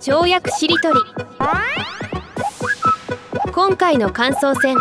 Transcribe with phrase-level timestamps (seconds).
[0.00, 1.00] 跳躍しりとり
[3.52, 4.76] 今回の感想戦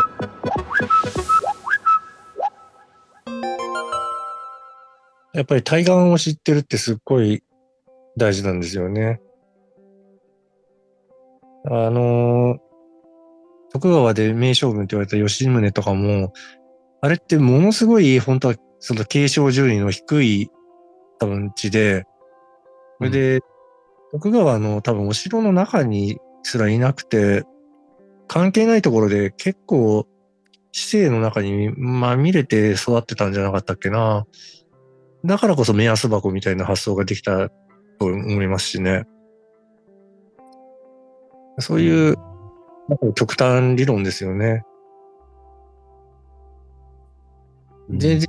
[5.33, 7.43] やっぱり対岸を知ってるってすっごい
[8.18, 9.21] 大事なんですよね。
[11.65, 12.70] あのー
[13.71, 16.33] 徳川で名将軍って言われた吉宗とかも、
[17.01, 20.49] あれってものすごい、本当はその継承順位の低い
[21.20, 22.05] 多分地で、
[22.97, 23.41] それで、
[24.11, 27.43] 徳川の多分お城の中にすらいなくて、
[28.27, 30.07] 関係ないところで結構、
[30.71, 34.26] 市政の中にまみれて育ってたんじゃなかったっけな。
[35.26, 39.05] だからこそ目安箱みたいな発想ができたと思いますしね。
[41.59, 42.16] そういう、
[43.16, 44.64] 極端理論ですよね。
[47.89, 48.28] 全然、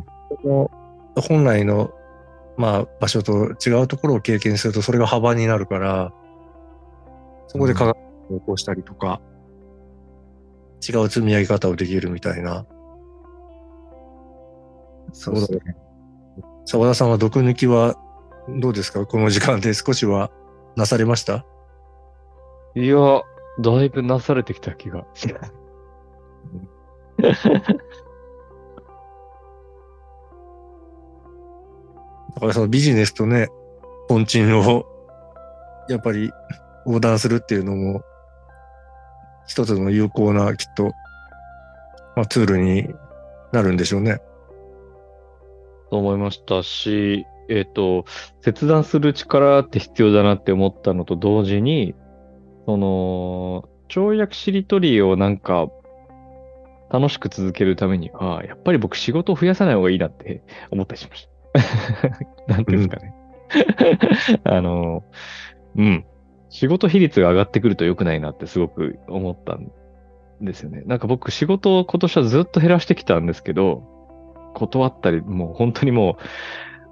[1.17, 1.93] 本来の、
[2.57, 6.13] まあ、場所と違うところを経験すると、それが幅になるから、
[7.49, 7.97] そこで科学
[8.31, 9.21] を起こしたりとか、
[10.89, 12.67] 違う積み上げ方をできるみたいな。
[15.13, 15.61] そうですね。
[16.67, 17.97] 沢田さんは毒抜きは
[18.61, 19.05] どうですか？
[19.07, 20.31] この時間で少しは
[20.77, 21.45] なされました？
[22.77, 22.97] いや、
[23.61, 25.05] だいぶなされてきた気が。
[32.35, 33.49] だからそのビジネスとね、
[34.09, 34.87] 本賃を
[35.89, 36.31] やっぱり
[36.87, 38.03] 横断するっていうのも、
[39.47, 40.93] 一つの有効なきっと、
[42.17, 42.89] まあ、ツールに
[43.53, 44.21] なるんでしょうね。
[45.91, 48.05] と思いましたし、えっ、と、
[48.43, 51.95] 切断する力って必要だなって思ったのと同時に、
[52.67, 55.69] その、跳躍しりとりをなんか、
[56.91, 61.40] 楽しく続けるためには、やっぱり僕仕事を増やさない方がいいなって思ったりしました。
[62.47, 63.15] なんですかね。
[64.45, 65.05] あの、
[65.77, 66.05] うん。
[66.49, 69.71] 仕事比率が上がってくると良くないなってすごく思ったん
[70.41, 70.83] ですよね。
[70.87, 73.83] なんか僕仕事を今年はずっと減らしてきたんですけど、
[74.55, 76.23] 断ったり、もう本当にもう、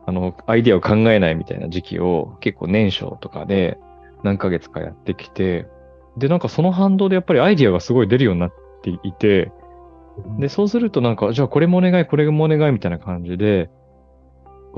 [0.06, 3.78] あの、アイディアを考えないみたいな時期を結構年初とかで
[4.22, 5.66] 何ヶ月かやってきて、
[6.16, 8.52] で、なんかその反動でやっぱりアイディアがすごい出るようになっ
[8.82, 9.50] ていて、
[10.38, 13.70] で、そうするとなんか、じゃあこれもお願い、これもお願いみたいな感じで、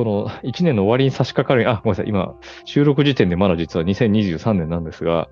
[0.00, 2.34] この1年の終わりに差し掛かる、あ、ごめんなさい、今、
[2.64, 5.28] 収録時点でまだ実は2023年なんですが、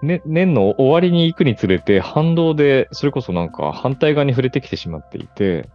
[0.00, 5.68] ね、年の終わりに行くにつれて反動で、それこそなんか反対側に触れてきてしまっていて、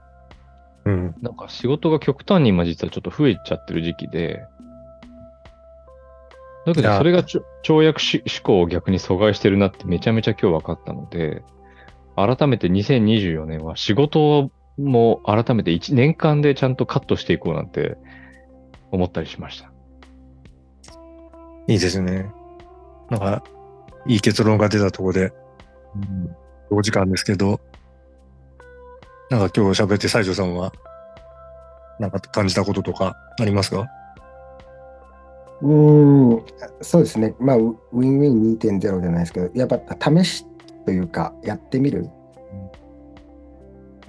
[0.85, 1.16] うん。
[1.22, 4.47] なんか仕事が極端に今実はちょっと増えちゃってる時期で、
[6.66, 11.44] だけどそれがちょ跳躍し思考を逆に阻害してるなってめちゃめちゃ今日分かったので、
[12.16, 14.50] 改めて2024年は仕事
[14.84, 17.97] も改めて1年間でちゃんとカットしていこうなんて
[18.91, 19.72] 思ったりしました。
[21.67, 22.31] いいですね。
[23.09, 23.44] なんか、
[24.07, 25.34] いい結論が出たところで、
[26.72, 27.59] お時間ですけど、
[29.29, 30.72] なんか今日喋って西条さんは、
[32.00, 33.85] なんか感じたこととかありますか？
[35.62, 36.44] うーん、
[36.81, 37.35] そうですね。
[37.39, 39.79] まあ、ウウィンウィン2.0じゃないですけど、やっぱ
[40.12, 40.45] 試し
[40.85, 42.09] というか、やってみる。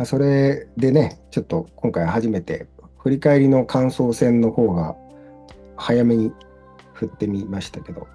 [0.01, 2.67] まあ、それでね、ちょっと今回初めて、
[3.01, 4.97] 振り返りの感想戦の方が
[5.77, 6.33] 早めに
[6.95, 8.09] 振ってみましたけど、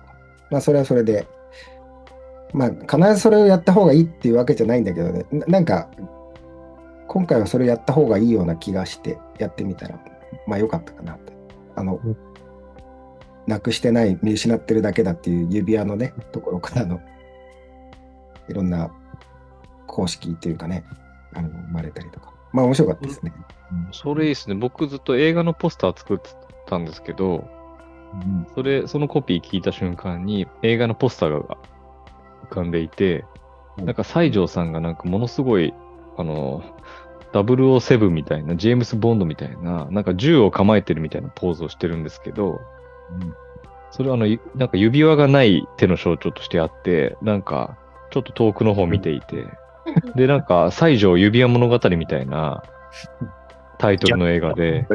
[0.49, 1.27] まあ、それはそれで、
[2.55, 5.87] まあ、必ずそれをやった方がいいっていうわけじゃないんだけどね、ななんか、
[7.07, 9.99] 今回はそれやった方がいいような気がして、やってみたら、
[10.47, 11.33] まあ、良かったかなって。
[11.75, 12.17] あの、うん
[13.45, 16.99] なくしてない、見失ってるだけだっていう指輪のね、ところからの、
[18.49, 18.89] いろんな
[19.85, 20.83] 公式っていうかね、
[21.35, 22.33] あの生まれたりとか。
[22.51, 23.33] まあ面白かったですね。
[23.91, 24.55] それいいですね。
[24.55, 26.29] 僕ずっと映画のポスター作って
[26.67, 27.47] たんですけど、
[28.13, 31.57] うんそれ、そのコピー聞いた瞬間に映画のポスターが
[32.45, 33.25] 浮かんでいて、
[33.77, 35.73] うんなんか西条さんがなんかものすごい、
[36.17, 36.63] あの、
[37.33, 42.61] 007みたいな、ジェームス・ボンドみたいな、なんか銃を構えてるみたいなポーズをしてるんですけど、
[43.91, 47.77] それはあの、ゆなんか指輪がない手の象徴としてあって、なんか、
[48.11, 49.45] ちょっと遠くの方見ていて、
[50.15, 52.63] で、なんか、西条指輪物語みたいな
[53.77, 54.87] タイトルの映画で、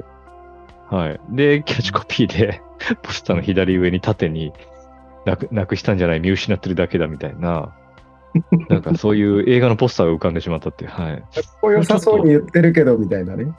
[0.90, 1.20] はい。
[1.30, 2.62] で、キャッチコピーで、
[3.02, 4.52] ポスターの左上に縦に、
[5.24, 7.74] なく、なくしたんじゃない、見失ってるだけだみたいな、
[8.68, 11.16] なんかそういう映画のポスターが浮かんでしまったっていう、はい。
[11.16, 11.24] かっ
[11.60, 13.52] こよさそうに言ってるけど、みたいなね。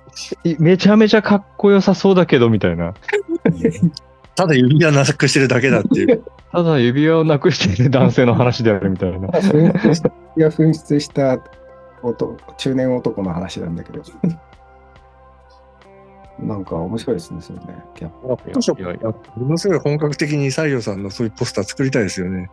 [0.43, 2.93] いめちゃめちゃかっこよさそうだけど、みたいな。
[4.35, 6.23] ただ指輪なくしてるだけだっていう。
[6.51, 9.27] ただ指輪をなくしている男性の話であるみたいな。
[9.29, 11.39] ただ紛失したいや紛失した
[12.03, 14.01] 男中年男の話なんだけど。
[16.39, 17.65] なんか面白いですね、それね。
[17.95, 22.49] ギャップものすごい本格的に西条さんのそういうポスター作りたいですよね。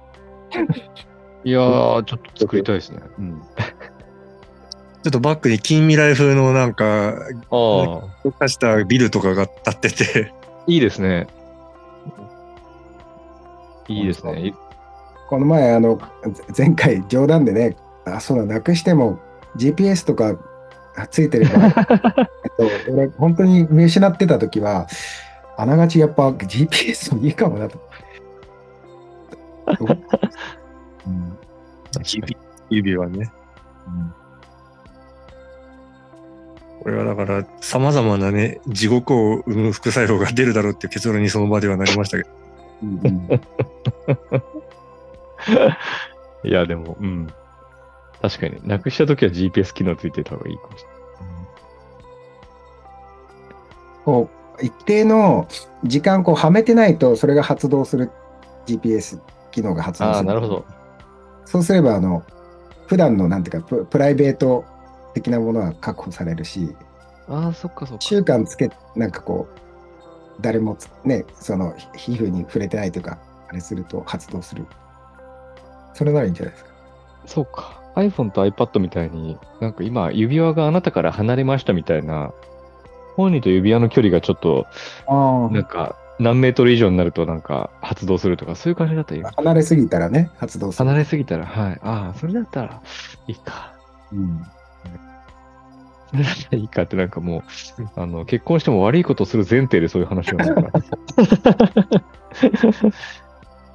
[1.45, 3.01] いやー、ちょっと作りたいですね。
[3.19, 3.41] うん。
[3.41, 7.17] ちょっとバックに近未来風のなんか、ああ、
[7.51, 10.35] 動かしたビルとかが建ってて、
[10.67, 11.29] いいですね。
[13.89, 14.55] いいですね。
[15.29, 19.19] この前、あの、ぜ前回冗談でね、あ、そうだ、なくしても
[19.57, 20.39] GPS とか
[21.11, 21.75] ついてれば、 えっ
[22.87, 24.87] と、俺、本当に見失ってた時は、
[25.57, 27.79] あながちやっぱ GPS もいいかもなと。
[31.07, 31.39] うん
[32.05, 32.37] 指
[32.71, 33.31] 指はね。
[36.83, 42.38] これはだから、様々なね、地獄を生む副作用が出るだろうっていう結論にその場ではなりましたけど。
[42.83, 43.29] うんうん
[46.49, 47.29] いや、でも、うん。
[48.21, 50.99] 確かに、なくしたときは GPS 機能ついてた方がいいかもしれない。
[54.05, 55.47] こう一定の
[55.85, 58.11] 時間こうはめてないとそれが発動する
[58.67, 59.21] GPS
[59.51, 60.17] 機能が発動する。
[60.17, 60.65] ああ、なるほど。
[61.45, 62.23] そうすればあの
[62.87, 64.65] 普段のなんていうかププライベート
[65.13, 66.75] 的なものは確保されるし
[67.29, 68.01] ああ、そっかそっか。
[68.01, 69.68] 習慣つけなんかこう
[70.41, 73.19] 誰もつねその皮膚に触れてないというか
[73.49, 74.67] あれすると発動する。
[75.95, 76.71] それならいいんじゃないですか。
[77.27, 77.81] そうか。
[77.97, 82.33] iPhone と iPad みたいに、なんか今、指輪があなたから離れましたみたいな、
[83.17, 84.67] 本人と指輪の距離がちょっと、
[85.09, 89.31] あなんか、何メートル以上になるとなんか発動するとか、そういう感じだったら。
[89.33, 90.87] 離れすぎたらね発動する。
[90.87, 91.81] 離れすぎたら、はい。
[91.83, 92.81] ああ、それだったら
[93.27, 93.73] いいか。
[94.13, 94.47] うん
[96.53, 97.43] いいかってなんかもう、
[97.97, 100.71] あの、結婚しても悪いことをする前提でそういう話をなんか。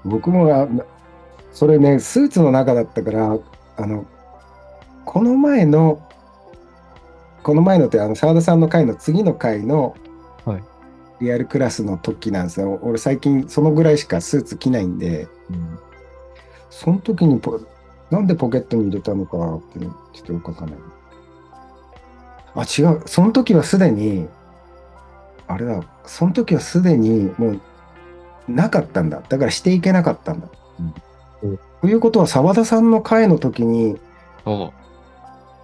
[0.05, 0.67] 僕もが
[1.53, 3.37] それねスーツの中だったから
[3.77, 4.05] あの
[5.05, 5.99] この前の
[7.41, 9.95] この前のってあの澤田さんの回の次の回の
[10.45, 10.63] はい。
[11.21, 12.79] リアルクラスの時なんですよ。
[12.81, 15.27] 俺最近そのぐらいしかスーツ着ないんで
[16.69, 17.61] その時にポ
[18.09, 20.79] なんでポケットに入れたのかってちょっとよくわかんない
[22.55, 23.01] あ違う。
[23.05, 24.27] その時はすでに
[25.47, 25.81] あれだ。
[26.05, 27.61] その時はすでにもう
[28.47, 29.21] なかったんだ。
[29.27, 30.47] だからしていけなかったんだ、
[31.43, 31.59] うん。
[31.81, 33.97] ということは澤田さんの会の時に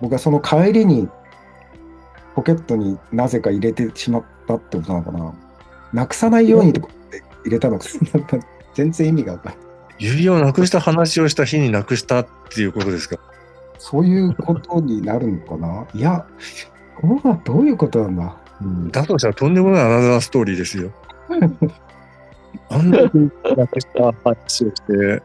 [0.01, 1.07] 僕はその帰りに
[2.35, 5.33] ポケットになぜか入れてしまったってことなのかな。
[5.91, 7.85] なくさないようにとかって入れたのか
[8.75, 9.57] 全然意味がわかんない。
[9.99, 13.17] 指輪をなくした話をした日になくしたっていうことですか？
[13.77, 15.85] そういうことになるのかな。
[15.93, 16.25] いや
[17.01, 20.91] これはどういうことなんだ、うん、だとしたらとんでもないアナザーストーリーですよ。
[22.69, 25.21] あんなにした話をして、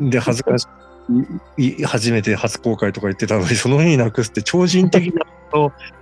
[0.00, 0.66] で、恥ずかし
[1.56, 5.26] い、い初めて初公開とか言ってたのに、その日になくすって超人的な、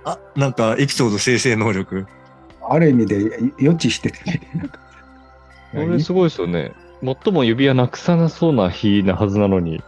[0.05, 2.05] あ、なんかエピソード生成能力。
[2.69, 4.41] ある意味で予知してて
[5.71, 6.73] これすごいですよね。
[7.01, 9.81] 最も指輪なくさなそうな日なはずなのに、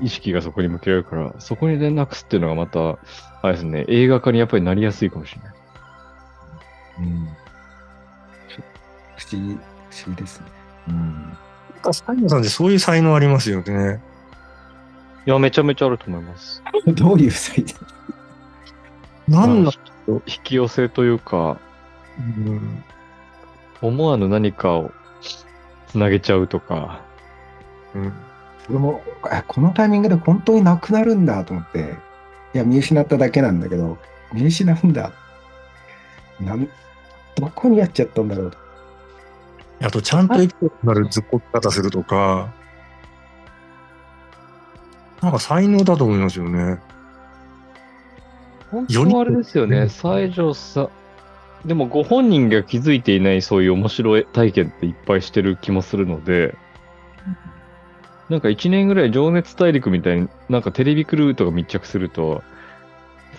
[0.00, 2.98] 意識がそこに向けられるから、そこにでなくすっていうのがまた、
[3.42, 5.54] あれですね、映画化にやっぱりなりやすいかもしれない。
[7.00, 7.28] うん。
[9.16, 9.58] 不思議
[9.90, 10.46] 不思議ですね、
[10.88, 11.22] うん。
[11.22, 14.00] なんか、サイモさんってそういう才能ありますよね。
[15.26, 16.62] いや、めちゃめちゃあると思います。
[16.86, 17.74] どういうサイズ
[19.28, 19.70] なんだ
[20.06, 21.58] まあ引き寄せというか、
[22.18, 22.84] うん。
[23.80, 24.90] 思わぬ何かを
[25.86, 27.00] つなげちゃうとか、
[27.94, 28.12] うん
[28.68, 31.96] 俺もあこのタイミングで本当になくなるんだと思って。
[32.54, 33.98] いや見失っただけなんだけど
[34.32, 35.12] 見失うんだ。
[36.40, 36.68] なん
[37.36, 38.50] どこにやっちゃったんだろう。
[38.50, 38.58] と
[39.80, 42.52] あと、ちゃんとエピソーなるずっこき方するとか、
[45.22, 46.80] なんか才能だと思いますよね。
[48.70, 50.82] 本より当はあれですよね、うん西条さ
[51.64, 56.56] ん、でもご本人が気づいていないそういう面白い体験っていっぱいしてる気もするので、
[58.28, 62.42] なんか1年ぐらい情熱大陸みたいになんかテレビクルーとか密着すると、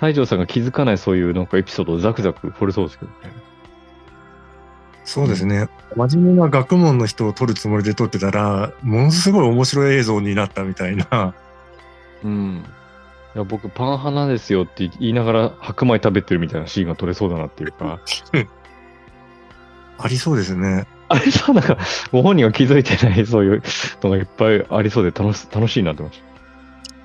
[0.01, 3.17] 西条さんが気づかないそういうなんかエピソードをザクザク掘れそうですけどね。
[5.05, 5.67] そうですね。
[5.96, 11.34] 真面目な学問の人を撮るつもりで撮ってたら、ものすごい面白い映像になったみたいな。
[12.24, 12.63] うん。
[13.36, 18.00] いや僕、パン派なんですよって言いながら白米食べてるみたいなシーンが撮れそうだなっていうか、
[19.98, 20.86] ありそうですね。
[21.10, 21.78] あれさ、なんか、
[22.12, 23.63] ご本人が気づいてないそういう
[24.04, 26.22] のがいっぱいありそうで楽し楽しいなってまし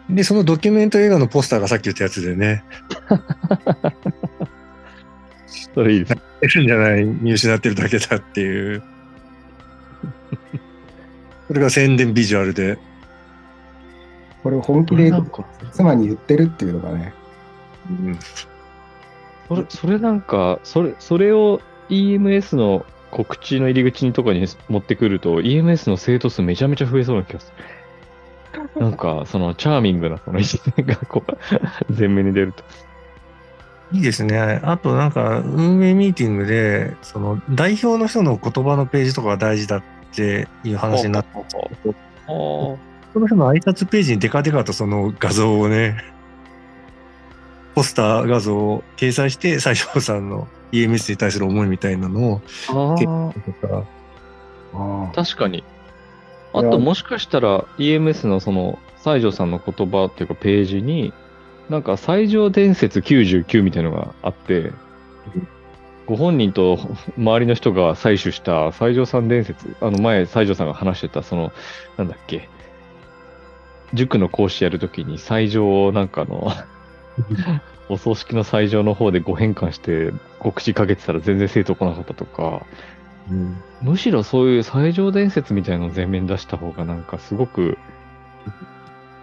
[0.09, 0.15] た。
[0.15, 2.63] で、そのドキュメント映画のポスターがさっき言ったやつでね、
[5.75, 6.21] それいいですね。
[6.43, 8.83] いるんじゃない見失ってるだけだっていう。
[11.49, 12.79] それが宣伝ビジュアルで。
[14.43, 15.11] これを本気で
[15.73, 17.15] 妻に言ってるっていうのがね
[17.89, 18.19] うん
[19.49, 22.85] それ、それなんか、それ、それを EMS の
[23.15, 28.75] 告知の入り口のとかに持ってくると、EMS の生徒数めちゃめちゃ増えそうな気がする。
[28.81, 31.33] なんか、その、チャーミングな、その一年がこう、
[31.97, 32.65] 前面に出ると。
[33.93, 34.61] いいですね。
[34.65, 41.43] あとなんか運営ミーティングで、その代表の人の言葉のページとかが大事だっていう話になって、あ
[42.27, 42.77] そ
[43.21, 45.97] の人の挨拶ページにデカデカとその画像をね、
[47.75, 52.41] ポスター画像を掲載して、西条さんの EMS に対する思いみたいなのを、
[55.15, 55.65] 確かに。
[56.53, 61.13] あと、もしかしたら EMS のその、西条さんの言葉っていうかページに、
[61.69, 64.73] なんか西条伝説99みたいなのがあって、
[66.07, 66.79] ご本人と
[67.17, 71.53] 周りの人が採取した西条さん伝説、あの前西条さんが話してた、その、
[71.97, 72.49] なんだっけ、
[73.95, 76.53] 塾の講師やるときに西条をなんかあの、
[77.89, 82.65] お葬式の西条の方でご変換して告知かけてたら全然生徒来なかったとか、
[83.83, 87.79] むしろそういう最上伝説みたいなのを前面に出した方がなんかすごく、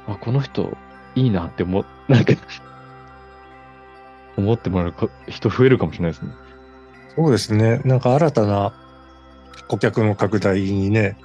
[0.08, 0.76] あ、この人
[1.16, 2.34] いいなって思、 なんか、
[4.38, 6.32] 思ってもらえるか人増えるかもしれないですね。
[7.16, 7.82] そうですね。
[7.84, 8.74] なんか新たな
[9.68, 11.18] 顧客の拡大にね、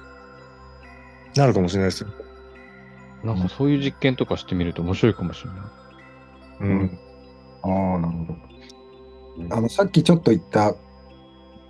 [1.35, 2.09] なるかもしれないですよ。
[3.23, 5.59] なんかそういう実験とかしてみると面白いかもしれない。
[6.59, 6.99] うん。
[7.63, 9.55] ああ、なるほど。
[9.55, 10.75] あの、さっきちょっと言った、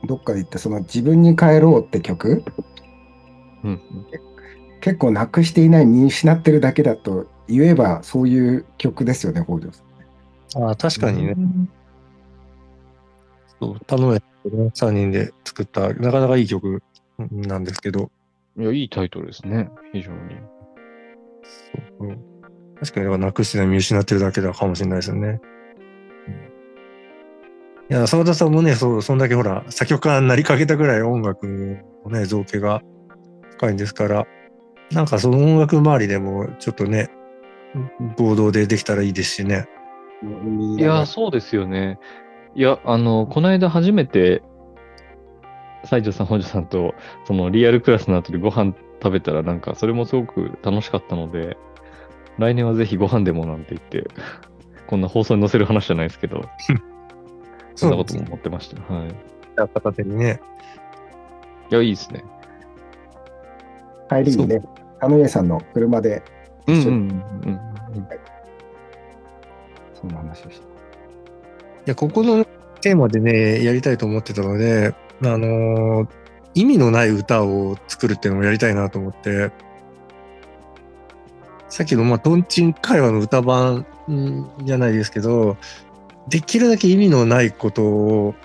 [0.06, 2.44] どっかで言った、その自分に帰ろうって曲、
[3.64, 3.82] うん。
[4.82, 9.84] 結構なくしていない、見失ってるだけだと言えば、そういう曲ですよね、北条さ
[10.60, 10.64] ん。
[10.64, 11.36] ああ、確かにね。
[13.60, 16.82] そう頼めてね、3人で作った、なかなかいい曲
[17.32, 18.12] なんですけど、
[18.58, 19.70] いや、いいタイトルですね。
[19.94, 20.36] 非常に。
[21.44, 22.37] そううん
[22.80, 25.40] 確かにだからなくしてない見失ってるだけだかもしれないですよね。
[27.90, 31.48] いや、澤田さんもね、そう、そんだけほら、作曲家になりかけたぐらい音楽
[32.06, 32.82] のね、造形が
[33.52, 34.28] 深いんですから、
[34.92, 37.10] なんかその音楽周りでもちょっとね、
[38.18, 39.68] 合同でできたらいいですしね。
[40.78, 41.98] いや、そうですよね。
[42.56, 44.42] いや、あの、この間初めて、
[45.86, 46.94] 西条さん、本条さんと、
[47.26, 51.56] そのリアルクラスの後でご飯食べたら、なんか、それもすごく楽しかったので、
[52.38, 54.08] 来年はぜひご飯でもなんて言って、
[54.88, 56.46] こんな放送に載せる話じゃないですけど、
[57.76, 58.94] そんなことも思ってました。
[58.94, 59.08] はい。
[59.10, 59.12] い
[59.56, 60.40] 片手にね。
[61.70, 62.24] や、いいですね。
[64.10, 64.62] 帰りにね、
[65.00, 66.24] 田上さんの車で
[66.68, 67.60] うんうん一緒にうん
[69.94, 70.66] そんな話をして。
[70.66, 70.70] い
[71.86, 72.46] や、ここの
[72.82, 76.08] テーマでね、やりたいと思ってたので、あのー
[76.54, 79.52] 意味のない歌を作るっていうのもやりたいなと思って、
[81.70, 85.58] さっきの、まあ、トンチン会話の歌版んじゃないですけど、
[86.28, 88.36] できるだけ意味のないことを、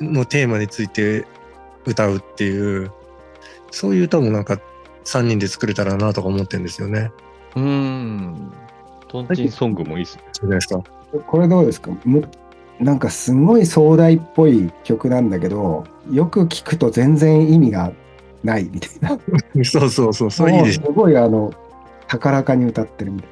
[0.00, 1.26] のテーマについて
[1.86, 2.90] 歌うっていう、
[3.70, 4.58] そういう歌もなんか
[5.04, 7.10] 3人で作れたらなとか思ってるんですよね。
[7.54, 8.52] うん。
[9.08, 10.22] トンチンソングもいいですね。
[10.32, 10.82] じゃないですか。
[11.26, 11.90] これどうですか？
[12.04, 12.28] む
[12.78, 17.92] なんかすごい壮大っぽい曲なんだけど、よく聞くと全然意味が
[18.44, 19.18] ないみたいな。
[19.64, 21.52] そうそうそう、それいいですすごいあの、
[22.08, 23.30] 高らかに歌ってるみたい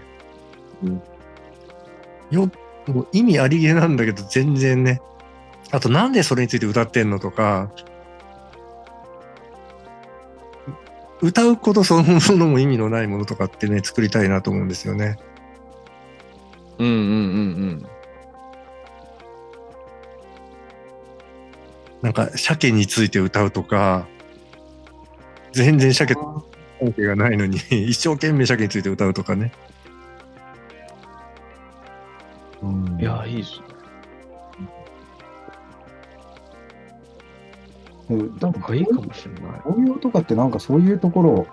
[2.35, 2.51] よ
[2.87, 5.01] もう意味ありげなんだけど全然ね。
[5.71, 7.71] あとなんでそれについて歌ってんのとか。
[11.23, 15.17] 歌うことそのものも意味のないものとかってね作りたいなと思うんですよね。
[16.79, 17.87] うんうんうん
[22.03, 24.07] なんか鮭について歌うとか。
[25.53, 26.47] 全然鮭と
[26.85, 29.53] 関係がないのに 一生懸命鮭について歌うとかね。
[32.63, 32.69] な。
[32.69, 33.01] うん。
[33.01, 33.67] いや、いいですね。
[38.11, 39.61] うん、なんかいいかもしれない。
[39.65, 41.47] 応用とかってなんかそういうところ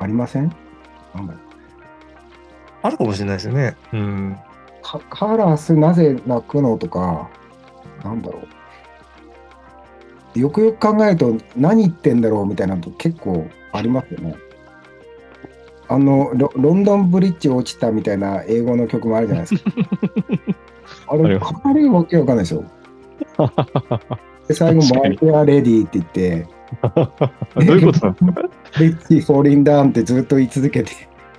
[0.00, 0.52] ありません？
[2.82, 3.76] あるかもしれないですよね。
[3.92, 4.36] うん。
[4.82, 7.30] カカラスなぜ泣くのとか、
[8.02, 8.40] なんだろ
[10.34, 10.38] う。
[10.38, 14.34] よくよく考えると何言ってんだろうみたいなのと結構ありますよね。
[15.92, 19.70] あのロ、ロンドンブリッジ落ちたみたいな英語の曲もあるじゃないですか。
[21.12, 22.64] あれ、かなりわけわかんないでしょ？
[24.48, 26.46] で、最後、マイクアレディって言って、
[27.66, 30.92] どういうことなんですかブリッジフォーリンダウンってずっと言い続けて、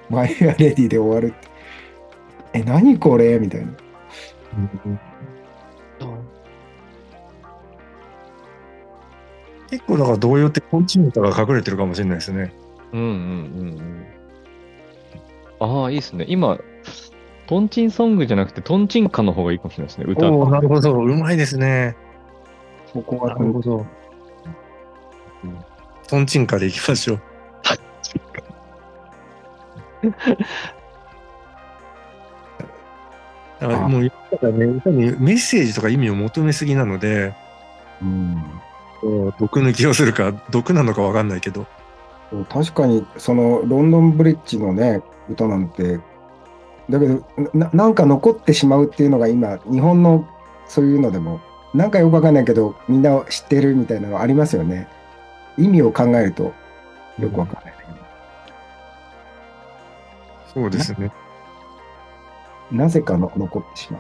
[0.09, 1.47] マイクアレディで終わるって。
[2.59, 3.39] え、何これ？
[3.39, 3.71] みたいな。
[9.69, 12.53] 結構だから童謡ってコンチニュータが隠れてるかもしれないですね。
[12.91, 13.19] うんうんうんう
[13.71, 14.05] ん。
[15.65, 16.25] ああ、いいですね。
[16.27, 16.59] 今、
[17.47, 20.93] トンチンソングじゃなくて、トンチンカの方がいいかもしれないですね、歌おーなるほど。
[20.93, 21.95] うまいですね。
[22.93, 23.85] ここはなるほど。
[26.07, 27.21] トンチンカでいきましょう。
[33.59, 37.33] だからもう、だからね、歌にメッセージとか意味を求めすぎなので、
[38.01, 38.43] うん
[39.37, 41.65] 毒抜きをするか、毒なのかわかんないけど。
[42.49, 45.99] 確かにそのロンドンブリッジのね歌なんて
[46.89, 50.27] だけどななんか残ってしまうっていうのが今日本の
[50.67, 51.41] そういうのでも
[51.73, 54.87] なんかよくわかんないけどみんな知ってるみたいなのありますよね
[55.57, 56.53] 意味を考えると
[57.19, 57.97] よくわかんないんだけど、
[60.53, 61.11] そうですね。
[62.71, 63.99] なぜかの残ってしま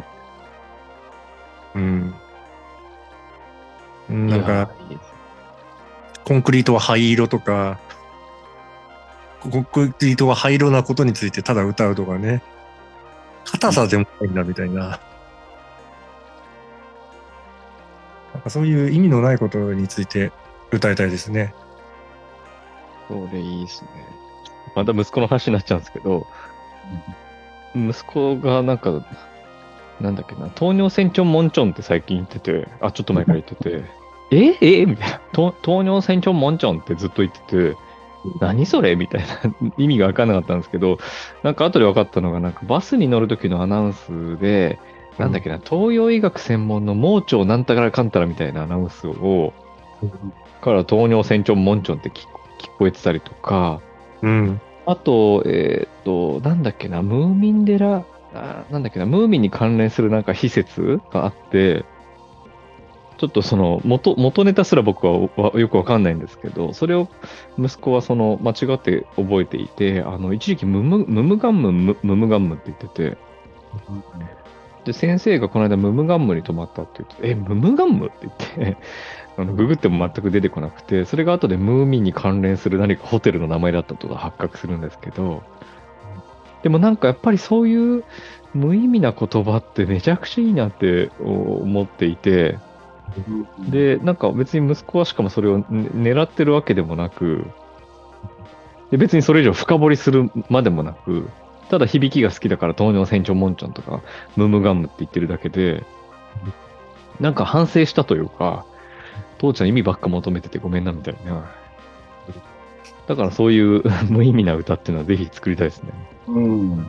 [1.75, 2.13] ううん。
[4.09, 4.71] なんか、
[6.25, 7.79] コンクリートは灰色とか、
[9.49, 12.41] コンクリートは灰色なことについてただ歌うとかね。
[13.45, 14.99] 硬さでもないんだみたいな。
[18.33, 20.31] なんかそういう意味のないことについて
[20.71, 21.53] 歌いたいですね。
[23.07, 23.89] これいいですね。
[24.75, 26.25] また息子の話になっちゃうんですけど、
[27.75, 29.05] 息子がなんか、
[30.01, 33.83] なんだっけな、糖尿線腸モンチョンって最近言ってて、あ、ちょっと前から言ってて、
[34.31, 35.21] ええみたいな。
[35.31, 37.39] と糖尿線腸モンチョンってずっと言って
[37.73, 37.77] て、
[38.39, 38.95] 何それ？
[38.95, 40.97] みたいな 意味が分かんなかったんですけど、
[41.43, 44.79] なんか後で分かったのが、なんかバスに乗る時のアナウンスで、
[45.17, 49.53] なんだっけな、東洋医学専門の盲腸なんたからかんたらみたいなアナウンスを、
[50.61, 52.25] から糖尿線腸モンチョンって聞
[52.77, 53.81] こえてたりとか、
[54.21, 54.61] うん。
[54.85, 61.85] あと、えっ、と、なんだっけな、ムーミン寺、あなんだっけな、ムーミンに関連するなんか施設があって、
[63.23, 67.07] ちょっとその元、元ネタすら僕はわよくわかんないんですけど、それを
[67.57, 73.17] 息子はその間違って覚えていて、あの、一時期ムム、ムムガンム、ムムムガンムって言ってて、
[74.83, 78.77] で、先生がこの間ムムガンムに泊まったって言って、え、ムムガンムって言って、
[79.39, 85.43] あのググっても全く出てこなくて、それが後でムーミンに関連する何かホテルの名前だったとか発覚するんですけど、
[86.61, 88.03] でもなんかやっぱりそういう
[88.53, 92.59] 無意味な言葉ってめちゃくちゃいいなって思っていて、
[93.69, 97.45] で、なんか別に息子はしかもそれをね狙ってるわけでもなく、
[98.91, 101.29] で別にそれ以上深掘りするまでもなく、
[101.69, 104.01] ただ響きが好きだから糖尿船長モンチョンとか
[104.35, 105.83] ムムガムって言ってるだけで、
[107.19, 108.65] なんか反省したというか、
[109.37, 111.51] 父ちゃん意味ばっか求めててごめんなみたいな。
[113.07, 115.89] だからそういう 無意味な歌っていうのはぜひ作りたいですね。
[116.27, 116.87] うん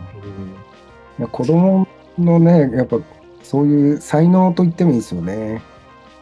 [1.19, 1.87] いや子供
[2.19, 2.99] のねやっぱ
[3.43, 5.63] そういう才能と言ってもいいですよね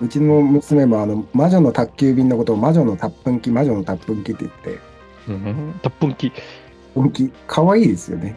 [0.02, 4.92] うちの娘もあの魔女の宅急便のことを魔女のタップン機魔女のタップン機って言って
[5.28, 5.80] うん。
[5.82, 6.32] タップンキ。
[6.94, 8.36] 本気可愛いですよね、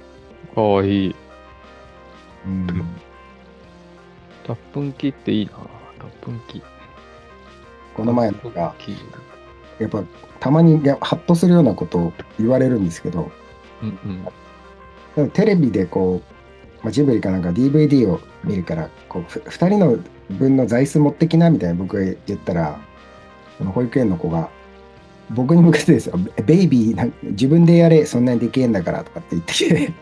[0.54, 1.16] かわいい。
[2.46, 2.68] うん、
[4.46, 5.52] タップンキっていいな。
[6.00, 6.62] タップンキ。
[7.96, 8.76] この前なんタッか
[9.80, 10.04] やっぱ
[10.40, 13.32] たまにいやハッとするようなことを言われるんですけど
[13.82, 14.28] うん
[15.18, 15.32] うん。
[15.32, 16.22] テレビでこ
[16.82, 19.98] う、まあ、ジブリかなんか DVD を見るからこうふ2人の
[20.30, 22.80] 分の座椅子持ってきなみたいな僕が言ったら
[23.58, 24.50] その保育園の子が
[25.32, 29.94] 僕に向けてですよ「ベイビー自分でやれそんなにできえんだから」とかって言ってきて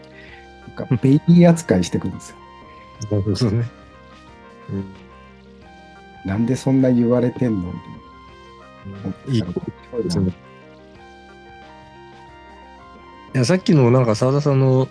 [0.77, 2.37] なんか ベイビー扱いしてくるんですよ。
[3.11, 3.65] なるほどね。
[6.25, 7.73] なんでそんな言われてんの？
[9.27, 9.41] いい
[10.03, 10.31] ですね。
[13.35, 14.87] いや、さっきのなんか澤田さんの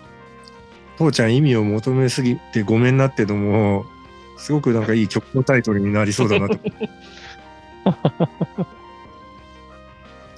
[0.97, 3.85] 父ちゃん意味を求めすぎてごめんなってのも、
[4.37, 6.59] すごくなんかいい曲のタイトルになりそうだなと。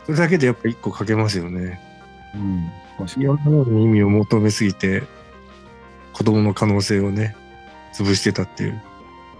[0.05, 1.79] それだけでやっぱ一個書けますよね。
[2.35, 5.03] うん、いろんなものに意味を求めすぎて、
[6.13, 7.35] 子供の可能性をね、
[7.93, 8.81] 潰してたっていう。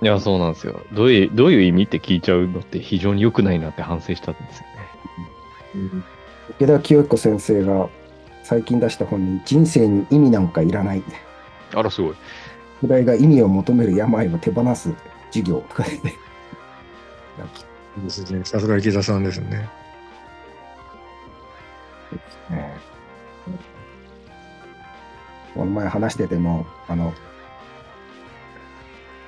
[0.01, 0.81] いや、そうなんですよ。
[0.93, 4.75] どういう、どういう意味って聞いちゃうのって非常に良くないなって反省したんですよね。
[6.51, 7.89] 池田清彦先生が
[8.43, 11.03] 最近出した本に「人生に意味なんかいらない」
[11.73, 12.15] あら、すごい。
[12.81, 14.93] 世代が意味を求める病を手放す
[15.31, 15.91] 授業とかで、
[18.03, 18.43] ですね。
[18.43, 19.69] さすが池田さんですね。
[25.53, 27.13] この前話してても、あの、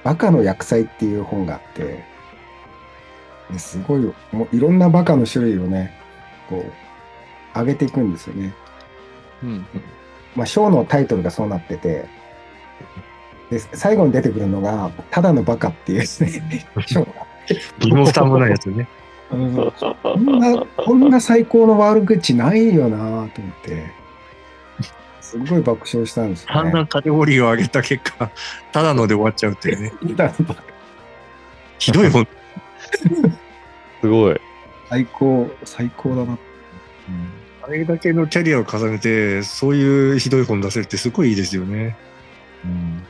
[0.03, 2.03] バカの薬剤っていう本があって、
[3.51, 5.93] ですごい、もういろんなバカの種類をね、
[6.49, 8.53] こう、上げていくんですよね。
[9.43, 9.65] うん。
[10.35, 12.05] まあ、章のタイトルがそうなってて、
[13.49, 17.07] で、最後に出てくるのが、ただのバカっていうですね、 章が。
[17.79, 18.87] 身も蓋もないやつね。
[19.29, 23.29] こんな、こんな最高の悪口ないよなと思っ
[23.63, 23.91] て、
[25.21, 26.63] すごい爆笑したんですよね。
[26.63, 28.31] だんだんカテゴリーを上げた結果、
[28.71, 29.93] ただので終わっちゃうっていうね。
[31.79, 32.27] ひどい本。
[34.01, 34.41] すごい。
[34.89, 36.37] 最高、最高だな。
[37.63, 41.97] あれだけのキャリアを重ねて、そういうひどい本出せるってすごいいいですよね。
[42.63, 43.03] うん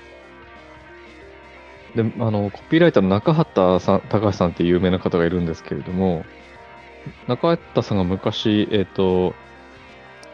[1.96, 6.26] で、あの、コピーライターの中畑さん、高橋さんっていう有名な方がいるんですけれども、
[7.28, 9.34] 中畑さんが昔、えっ、と、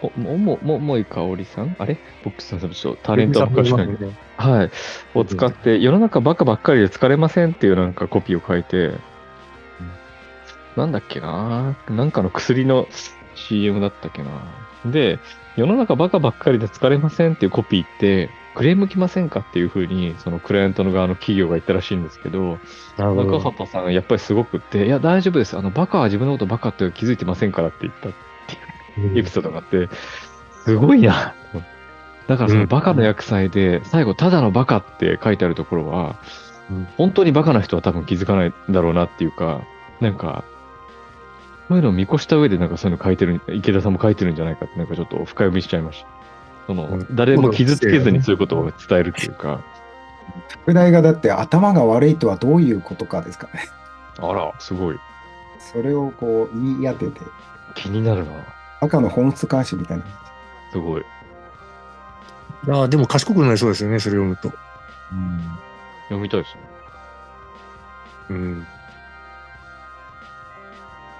[0.01, 1.75] おも、も、も、もいかおりさん？
[1.79, 1.97] あれ？
[2.25, 3.95] 僕さん、ちょっとタレントは昔かに。
[4.35, 4.71] はい。
[5.13, 8.91] を使って、世の中バカばっかりで疲れませんっていうなんかコピーを書いて、
[10.75, 11.77] なんだっけな？
[11.89, 12.87] なんかの薬の
[13.35, 14.29] CM だったっけな
[14.85, 15.19] で、
[15.55, 22.59] 世の中バカばっかりで疲れませんっていうコピーって、クレーム来ませんかっていうふうに、そのクライアントの側の企業が言ったらしいんですけど、
[22.97, 23.39] 中ど。
[23.39, 25.57] 畑さんがやっぱりすごくって、いや、大丈夫です。
[25.57, 28.09] あの、バカは自分のことバカって気づいてませんからって言った
[29.19, 29.89] エピソードがあって、
[30.65, 31.33] すごいな。
[32.27, 36.19] だからそのバカの訳祭で、最後、ただのバカって書いてあるところは
[36.69, 39.61] うん、本当にバカな人は多分気づかないんだろうなっていうか、
[39.99, 40.43] なんか、
[41.73, 45.91] そういうのを見越した上でなんかそういうの書いてる、池田さんも書いてるんじゃないかって、なんかちょっと深読みしちゃいま
[46.67, 49.63] その、うん誰も傷つけずにそういうことを伝えるっていうか、
[50.49, 53.65] 副題がだって頭が悪いとはどういうことかですかね。
[54.19, 54.99] あら、すごい。
[55.57, 57.21] それをこう言い当てて、
[57.73, 58.31] 気になるな。
[58.81, 60.03] 赤の本質監視みたいな。
[60.71, 61.05] すごい。
[62.69, 64.53] ああ、でも賢くなりそうですよね、それ読むと。
[66.09, 66.61] 読みたいですね。
[68.29, 68.67] うん。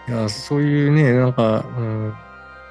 [0.07, 2.13] いや、そういうね、なんか、うん、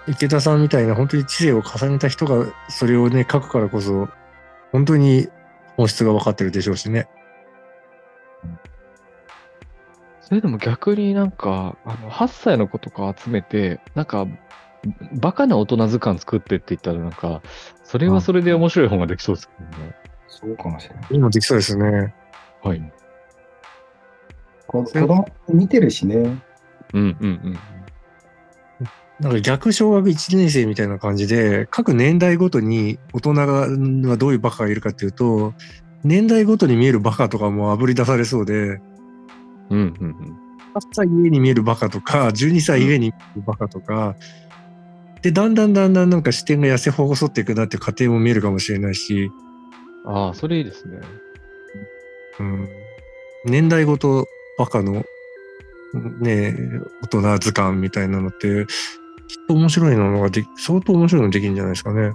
[0.08, 4.08] 池田さんみたいな本当に知性を重ねた人がそれをね、書くからこそ、
[4.70, 5.28] 本当に
[5.76, 7.08] 本質が分かってるでしょうしね。
[10.20, 14.26] それでも逆になんか、あの、8歳の子とか集めて、なんか、
[15.12, 17.42] バカな大人図鑑作ってって言ったらなんか、
[17.84, 19.94] それはそれで面白い本ができそうですけどね。
[20.28, 21.06] そうかもしれない。
[21.10, 22.14] 今できそうですね。
[22.62, 22.92] はい。
[24.66, 26.42] こ子供見てるしね。
[26.92, 27.58] うんうんうん。
[29.20, 35.54] なんか逆小学1年生みたいな感じで、各年代ごとに大人がはどういうバカがいるかっていうと、
[36.04, 38.80] 年代ごとに見えるバカとかも炙り出されそうで、うん
[39.70, 40.42] うんうん。
[40.74, 44.16] 8歳ゆえに見えるバカとか、12歳ゆえに見えるバカとか、
[45.22, 49.30] で、だんだんだんだんなんか視点が痩せ細っていくなっていう過程も見えるかもしれないし、
[50.04, 50.98] ああ、それいいですね。
[52.40, 52.68] うん、
[53.44, 54.26] 年代ごと
[54.58, 55.04] バカの、
[55.94, 58.66] ねえ、大人図鑑みたいなのって、
[59.28, 62.12] きっと面白いのができ、相当面白いのできるんじゃないですかね。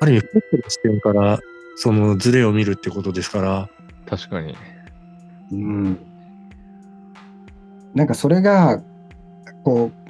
[0.00, 1.38] ある意味、ポップな視点から、
[1.76, 3.68] そのズレを見るってことですから、
[4.08, 4.56] 確かに。
[5.52, 5.98] うん。
[7.94, 8.82] なんかそれが、
[9.64, 10.08] こう、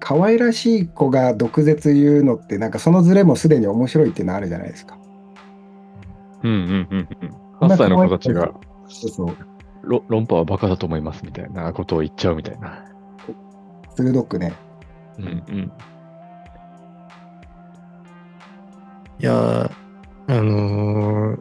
[0.00, 4.98] 可愛らしい子が毒舌言うのって、なんかそのズレもすでに面白いっていうのあるじゃないですか。
[6.42, 7.68] うんうんうんうん。
[7.68, 8.52] 8歳の子たちが、
[8.88, 9.36] そうそう。
[9.86, 12.84] ロ論破はバカだと思いますみたいなことを言っちゃうみたいな。
[13.96, 14.52] 鋭くね。
[15.18, 15.72] うんうん。
[19.18, 19.70] いやー、
[20.28, 21.40] あのー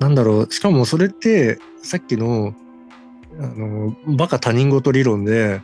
[0.00, 2.54] なんだろう、しかもそれって、さっきの、
[3.38, 5.62] あのーバカ他人事理論で、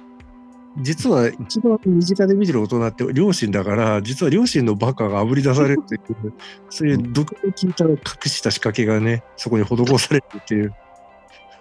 [0.78, 6.32] 実は一番身近で見てる大人って両親だから、実は両親のバカが炙り出されるっていう、
[6.68, 10.74] そういう毒を聞いた隠した仕掛けがね、そこに施されてるっていう、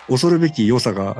[0.10, 1.18] 恐るべき良さが、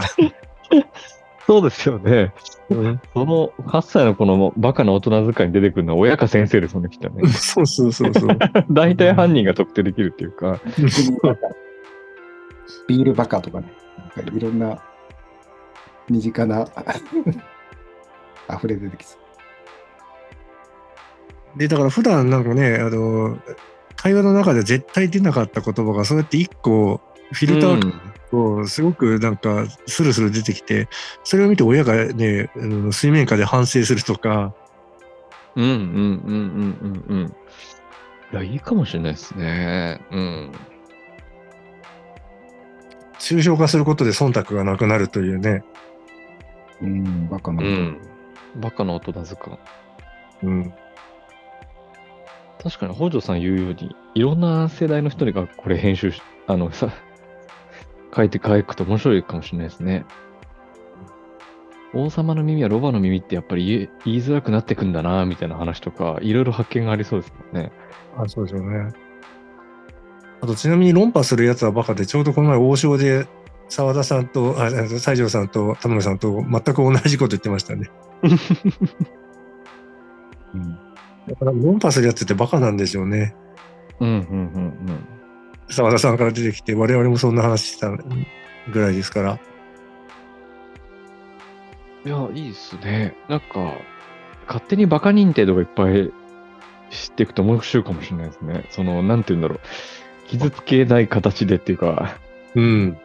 [1.48, 2.34] そうですよね。
[2.70, 7.28] うんその8歳の子のバカな大人使いに出てくるのは親か先生ですもんね、きっとね。
[7.30, 8.38] そうそうそうそう。
[8.70, 10.60] 大体犯人が特定できるっていうか。
[12.88, 13.74] ビールバカとかね。
[14.16, 14.80] なんかいろんな
[16.08, 16.68] 身近な
[18.56, 19.18] 溢れ出てきそ
[21.56, 21.58] う。
[21.58, 23.40] で、だから普段なんかね、あの、
[23.96, 30.88] 会話の中で絶対出なかった言葉が、そうやって一個、フィルターをうんと、すごくなんか、スルスル出てきて、
[31.24, 34.54] それを見て親がね、あの水面下で反省するとか、
[35.56, 37.36] うんうんうんうんうんうん。
[38.32, 40.00] いや、いいかもしれないですね。
[40.12, 40.52] うん。
[43.20, 45.64] 抽象化することで忖度がなくなるというね。
[46.82, 47.64] うん、バカな。
[47.64, 47.98] うん。
[48.56, 49.60] バカな大人図鑑。
[50.44, 50.74] うん。
[52.64, 56.94] 確かに北条さん言うように、いろんな世代の人がこれ編集し、あの、さ、
[58.16, 60.06] 書いて書くと面白いかもしれないですね。
[61.94, 67.72] 王様の耳はロバの耳ってやっぱり言いづらくなってくんだな、みたいな話とか、いろいろ発見がありそうですもんね。
[68.18, 68.94] あ、そうですよね。
[70.42, 73.26] あと、ちなみに論破するやつはバカで、ちょうどこの前王将で、
[73.70, 77.90] 沢田さんと、あ、あ西条さんと田村さんと全く同じこと言ってましたね。
[80.54, 80.78] うん
[81.28, 83.36] だから論破するやつってバカなんですよね。
[84.00, 84.18] うんうんう
[84.92, 85.19] ん
[85.70, 89.40] 澤田さんから出てきて、我々もそんな話したぐらいですから。
[92.06, 92.12] うん。
[92.12, 93.16] いや、いいですね。
[93.28, 93.74] なんか、
[94.48, 96.12] 勝手にバカ認定とかいっぱい
[96.90, 98.66] 知っていくと面白いかもしれないですね。
[98.72, 99.60] その、なんて言うんだろう。
[100.28, 102.18] 傷つけない形でっていうか、
[102.56, 102.98] うん。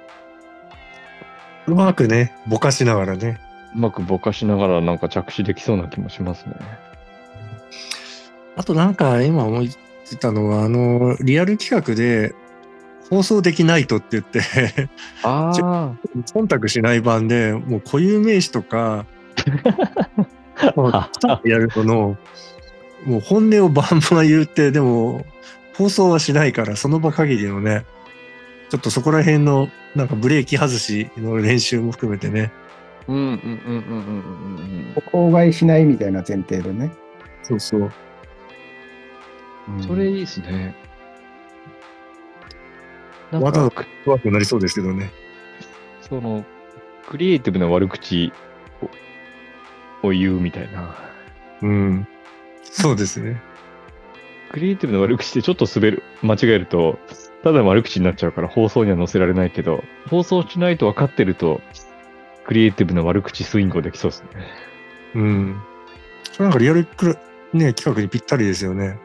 [1.66, 3.40] うまくね、ぼかしながらね。
[3.74, 6.54] うまくぼかしながらなんか着手できそうな気もしますね。
[8.56, 9.70] あとなんか今思い
[10.04, 12.34] ついたのは、あの、リアル企画で、
[13.10, 14.40] 放送できないとって言って、
[15.22, 15.94] ああ。
[16.26, 19.06] 忖度しない版で、もう固有名詞とか、
[20.76, 22.16] もうやるのの、
[23.04, 25.24] もう本音をバンバン言って、でも、
[25.76, 27.84] 放送はしないから、その場限りのね、
[28.70, 32.52] ちょっとそこら辺の、なんかブレーキ外しの練習も含めてね。
[33.06, 36.90] うんうんうんうんうんうんうん公害しないみたいな前提でね。
[37.42, 37.92] そうそう。
[39.68, 39.82] うん。
[39.82, 40.74] それいいですね。
[43.32, 45.10] わざわかざ怖くなりそうですけどね。
[46.02, 46.44] その、
[47.08, 48.32] クリエイティブな悪口
[50.02, 50.96] をを言うみたいな。
[51.62, 52.06] うん。
[52.62, 53.40] そうですね。
[54.52, 56.98] クリエイティブな悪口ってちょっと滑る、間違えると、
[57.42, 61.60] ただの悪口になっちゃうから放送には載せられないけど、放送しないと分かってると、
[62.46, 64.28] クリエイティブな悪口スイングをできそうですね。
[65.14, 65.62] うん。
[66.32, 67.16] それなんかリアルクラ
[67.52, 68.98] ね、企画にぴったりですよね。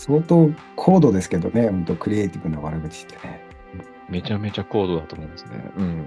[0.00, 3.44] 相当高度ですけどね、本当クリエイティブな悪口ってね。
[4.08, 5.50] めちゃめちゃ高度だと思いますね。
[5.76, 6.06] うん。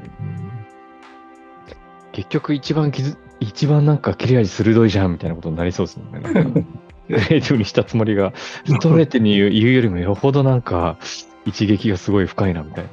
[2.12, 6.66] 結局一番傷、一番なんか切れ味鋭いじゃんみたいなことになりそうですもんね。
[7.08, 8.34] クリエイティブにしたつもりが、
[8.66, 10.98] ストレートに言う言うよりもよほどなんか
[11.46, 12.90] 一撃がすごい深いなみたいな。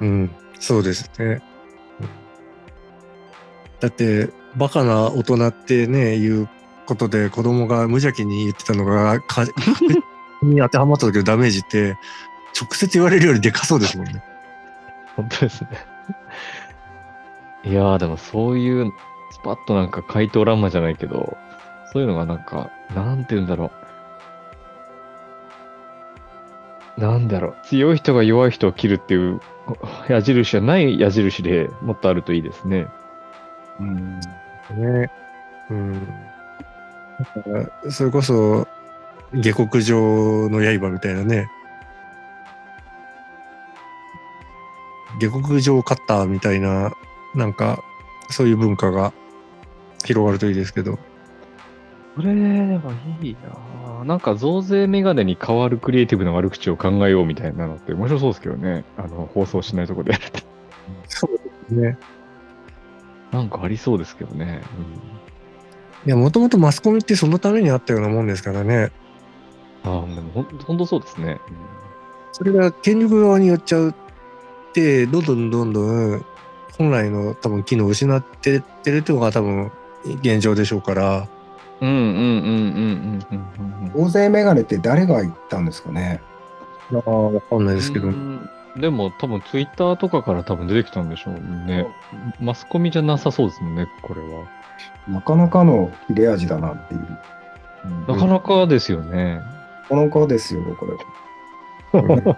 [0.00, 1.42] うん、そうですね。
[3.78, 6.48] だって、バカな大人ってね、いう
[6.88, 9.44] ことで子供が無邪気に言ってたのが、か
[10.42, 11.98] に当てはまった時のダメージって、
[12.58, 14.22] 直接言われるよりでかそうですもんね。
[15.14, 15.68] 本当ですね。
[17.64, 18.90] いやーでもそういう、
[19.32, 21.36] スパッとなんか回答欄間じゃないけど、
[21.92, 23.70] そういうのがなんか、なんて言うんだろ
[26.96, 27.00] う。
[27.00, 27.56] なんだろう。
[27.64, 29.42] 強い人が弱い人を切るっていう
[30.08, 32.86] 矢印はない矢印でもっとあるといいですね。
[33.78, 34.20] うん。
[34.20, 35.10] ね。
[35.70, 36.27] うん。
[37.90, 38.66] それこそ、
[39.34, 41.48] 下克上の刃みたいなね。
[45.20, 46.92] 下克上カッターみたいな、
[47.34, 47.82] なんか、
[48.30, 49.12] そういう文化が
[50.04, 50.98] 広がるといいですけど。
[52.14, 52.34] これは
[53.22, 58.84] いいなぁなんか増税メガネに変わるクリエイティブな悪口を考えようみたいなのって面白そうですけどね。
[58.96, 60.40] あの、放送しないとこでやると。
[61.08, 61.98] そうですね。
[63.30, 64.62] なんかありそうですけどね。
[66.06, 68.92] いや、もともとマスコミってそのためにあったようなもんですからね。
[69.84, 71.40] うん、ああ、でもほんそうですね。
[72.32, 73.94] それが権力側によっちゃうっ
[74.72, 76.24] て、どんどんどんどん
[76.76, 79.72] 本来の多分機能を失ってってるっていうのが多分
[80.22, 81.28] 現状でしょうから。
[81.80, 86.20] うんうんうんうんうんうんうん大勢メガネって誰が言ったんですかね？
[86.92, 88.10] ああ、わかんないですけどう。
[88.10, 91.86] んでも多分ツイッターとかから多分出てきたんでしょうね。
[92.40, 94.46] マスコミじゃなさそうですもんね、これは。
[95.08, 97.18] なかなかの切れ味だなっていう。
[98.06, 99.40] なかなかですよね。
[99.90, 100.92] なかなかですよ、これ。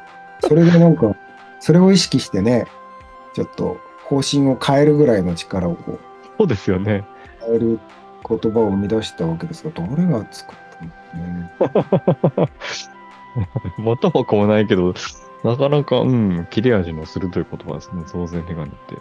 [0.49, 1.15] それでなんか、
[1.59, 2.67] それを意識してね、
[3.35, 5.99] ちょっと方針を変えるぐらいの力をこう
[6.39, 7.05] そうですよね。
[7.41, 7.81] 変える
[8.27, 12.99] 言葉を生み出したわけですが、どれが作ったんですかね。
[13.79, 14.95] 元も子もないけど、
[15.45, 18.97] なかなか、うん、切れ味の鋭い言葉ですね、増税メガネって。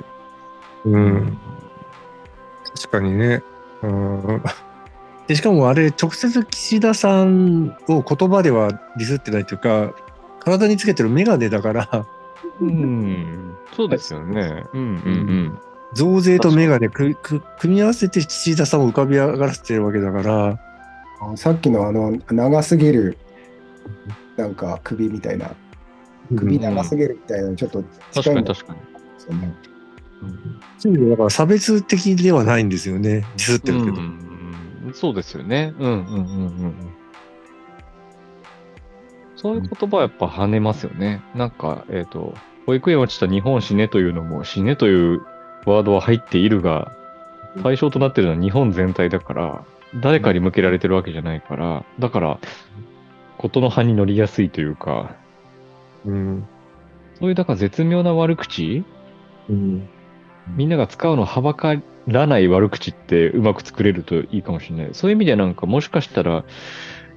[0.85, 1.37] うん。
[2.75, 3.41] 確かにね。
[3.83, 4.41] うん。
[5.27, 9.93] で、しかもあれ、直接岸田さんを言葉ではディスってないというか、
[10.39, 12.07] 体につけてるメガネだから、
[12.61, 14.65] うん、そうですよね。
[14.73, 15.59] うんうん
[15.93, 20.59] 増税とメガネくく組み合わせて岸田さんを浮かび上がらせてるわけだから、
[21.19, 23.17] あさっきのあの長すぎる
[24.37, 25.51] なんか首みたいな。
[26.35, 28.79] 首長すぎるみたいなのちょっと確かに確かに。
[30.77, 33.09] そういう意味でだから差別的ではないんですよね。
[33.09, 33.97] ディスってるけど。
[33.97, 35.73] うん、そうですよね。
[35.77, 36.73] うんうんうんうんうん。
[39.35, 41.21] そういう言葉はやっぱ跳ねますよね。
[41.35, 42.33] なんか、えっ、と、
[42.65, 45.21] 保育園落ちた日本死ねというのも死ねという
[45.65, 46.91] ワードは入っているが、
[47.63, 49.65] 対象となっているのは日本全体だから、
[50.01, 52.39] 誰かに向けられてるわけじゃないから、だから、
[53.37, 55.15] ことの葉に乗りやすいというか、
[56.05, 56.47] うん。
[57.19, 58.83] そういう、だから絶妙な悪口？
[59.49, 59.89] うん。
[60.55, 61.75] みんなが使うのはばか
[62.07, 64.89] らない悪口ってうまく作れるといいかもしれない。
[64.93, 66.43] そういう意味でなんかもしかしたら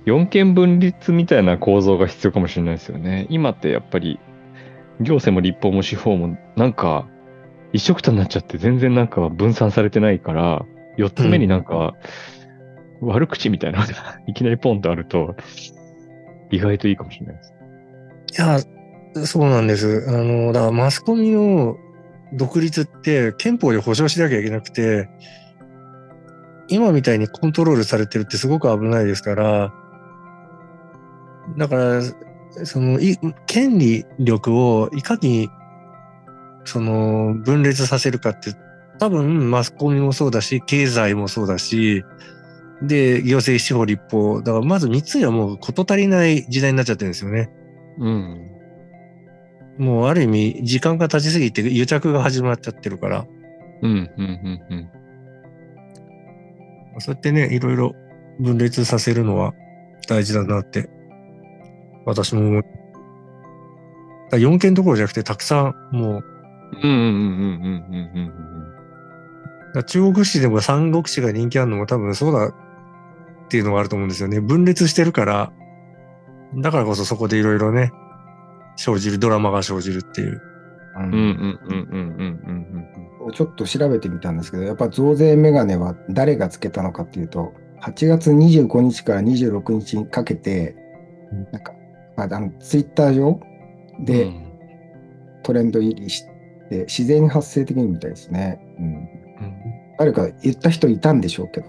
[0.06, 3.26] 4件分立みたいな構造が必要かもしれないですよね。
[3.30, 4.18] 今ってやっぱり
[5.00, 7.08] 行政も立法も司法もなんか
[7.72, 10.66] 一緒くたになっちゃって全然なんか分散されてないから、
[10.98, 11.94] 4つ目になんか
[13.00, 15.34] 悪口みたいなのが いきなりポンとあると
[16.50, 17.54] 意外といいかもしれないです。
[19.14, 20.06] いや、そうなんです。
[20.08, 21.76] あの、だからマスコミの
[22.32, 25.08] 独立って憲法で保障しなきゃいけなくて、
[26.68, 29.72] 今みたいにコントロールされてるってすごく危ないですから、
[31.56, 32.02] だから、
[32.64, 35.50] その、い権利力をいかに、
[36.64, 38.54] その、分裂させるかって、
[38.98, 42.04] 多分マスコミもそうだし、経済もそうだし、
[42.82, 44.42] で、行政司法立法。
[44.42, 47.50] だからまず3つにはもう事足りない時代になっちゃってるんですよね。
[47.98, 48.52] うん。
[49.78, 53.26] もうある意味時間が経ちすぎて癒着が始まっちゃってるから、
[53.82, 54.90] うん、うん、うん、うん。
[57.00, 57.94] そうやってね、いろいろ
[58.38, 59.54] 分裂させるのは
[60.08, 60.90] 大事だなって、
[62.04, 62.62] 私も思う。
[62.62, 62.76] だか
[64.32, 66.24] ら4件どころじゃなくてたくさん、もう、
[66.82, 68.52] うん、うん、うん、うん、うん、うん。
[69.68, 72.54] だから中国史でも三国史が人気あるのも多分そうだっ
[73.48, 74.40] ていうのがあると思うんですよね。
[74.40, 75.52] 分裂してるから、
[76.56, 77.92] だからこそそこでいろいろね、
[78.76, 80.42] 生じる、ドラマが生じるっていう。
[80.96, 83.32] うん、うん、うん、うん、うん、うん。
[83.32, 90.76] ちょっと調べてみたんですけど、やっぱ増税メガネは誰がつけたのかっていうと、8月25日から26日にかけて、
[91.52, 91.72] なんか、
[92.16, 93.40] まあ、あのツイッター上
[94.00, 94.52] でうん
[95.42, 96.24] トレンド入りし
[96.68, 98.60] て、自然発生的にみたいですね。
[98.78, 99.08] うん、
[99.98, 101.66] 誰か言った人いたんでしょうけど、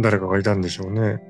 [0.00, 1.20] 誰かがいたんでしょうね。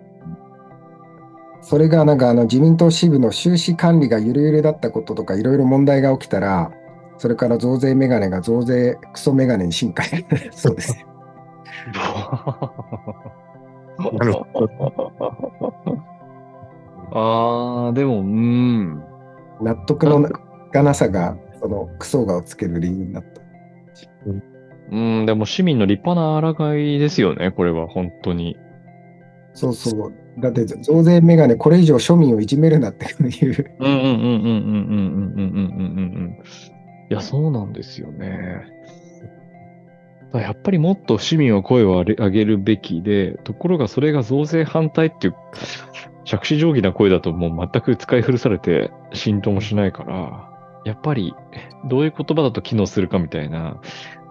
[1.62, 6.72] それがなんかあの自民党支部の収支管理がゆるゆるだったこととかいろいろ問題が起きたら、
[7.18, 10.02] それから増税メガネが増税クソメガネに進化
[10.50, 11.06] そうです。
[13.98, 14.42] なるほ
[17.14, 19.04] ああ、でも、うん。
[19.60, 20.22] 納得の
[20.72, 23.42] がなさが、そのクソがをつける理由になった。
[24.90, 28.56] うん、でも市民の立派な抗いですよね、これは、本当に。
[29.54, 30.21] そうそう。
[30.38, 33.74] だって増税メガネこれ以上庶民をいじめるなっていう。
[33.78, 36.38] うんうんうんうんうんうんうんうんうんうん。
[37.10, 38.62] いや、そうなんですよね。
[40.32, 45.34] やっぱりもっと市民は声を上げるべきで、ところがそれが増税反対っていう、
[46.24, 50.48] 着手定規な声だともう全く使い古されて浸透もしないから、
[50.84, 51.34] やっぱり
[51.88, 53.80] どういう言葉だと機能するかみたいな、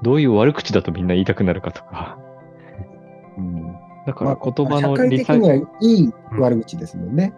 [0.01, 2.17] どういう悪口だとみんな言いたくなるかとか。
[4.01, 7.33] うん、だから言葉社会の理解的にはいい悪口ですもんね。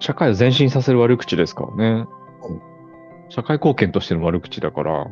[0.00, 2.06] 社会を前進させる悪口ですからね
[2.44, 2.60] うん。
[3.28, 5.06] 社会貢献としての悪口だから。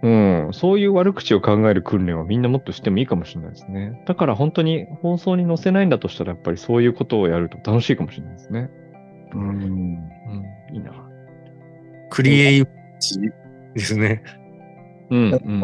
[0.00, 4.00] うん、そういう悪口を考える訓練はみんなもっとしてもいいかもしれないですね。
[4.06, 8.70] だから本当に放送に載せないんだとしたらやっぱりそういうことをやると楽しいかもしれないですね。
[9.34, 10.92] うんうん、いいな。
[12.10, 14.22] クリエイティですね。
[15.10, 15.60] うん、だうん、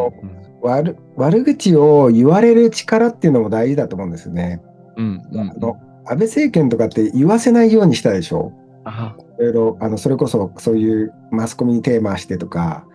[0.64, 4.62] 悪悪口を言われる力っていうのも大事だと思うんですね。
[4.96, 5.50] うん、うん。
[5.50, 8.52] あの安倍政権とかって言わせないようにしたでしょ。
[8.84, 12.86] あ、いろいろあのそれこそそういうマスコミにテーマしてとか、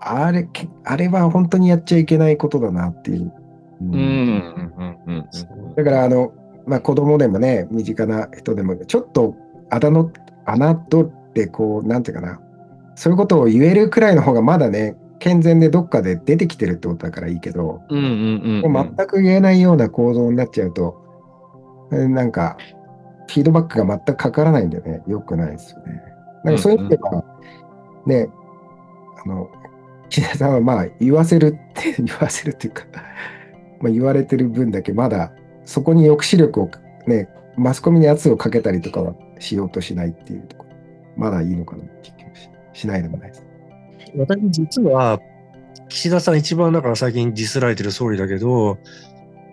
[0.00, 3.32] あれけあれは本当にやっちゃいけないことだなっていう。
[3.82, 5.74] うんうん、うん、うん、うん。
[5.76, 6.32] だからあの、
[6.66, 9.34] まあ、子供でもね身近な人でもちょっと
[9.70, 10.10] あだの
[10.46, 12.40] 侮ってこうなんていうかな
[12.94, 18.72] そういうことを言えるくらいの方がまだね健全でどっかで出てきてるってことだからいいけど、うん、うん、うん。
[18.72, 21.02] もう全く言えないような構造になっちゃうと、
[21.92, 22.58] えーなんか
[23.26, 26.02] フィードバックが全くかからないんでね良くないですよね。
[26.44, 27.24] なんかそういう意味では、
[28.04, 28.28] ね
[29.24, 29.48] あの
[30.10, 32.84] 岸田さんはまあ言わせるって 言わせるっていうか、
[33.80, 35.32] まあ、言われてる分だけまだ
[35.64, 36.70] そこに抑止力を
[37.06, 40.76] ねマスコミに圧をかけたりとかはしようとしないっていうところ
[41.16, 43.43] まだいいのかなって気もししないでもないです。
[44.16, 45.18] 私実は、
[45.88, 48.78] 岸田さん一番だから最近ディスられてる総理だけど、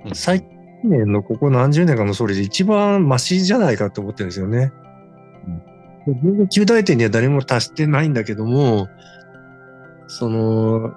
[0.06, 0.15] うん。
[0.15, 0.50] 最近
[0.84, 4.72] 年のここ何十年かの総理で一番マシじゃないかと思ってるんですよね。
[6.07, 8.88] 全然旧大点には誰も達してないんだけども、
[10.07, 10.93] その、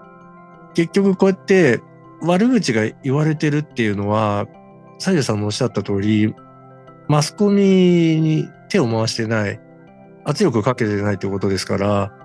[0.74, 1.80] 結局こうやって
[2.22, 4.46] 悪口が言われてるっていうのは、
[4.98, 6.34] 西条さんもおっしゃった通り、
[7.08, 7.62] マスコミ
[8.20, 9.60] に手を回してない、
[10.24, 12.23] 圧力をかけてないってことですから、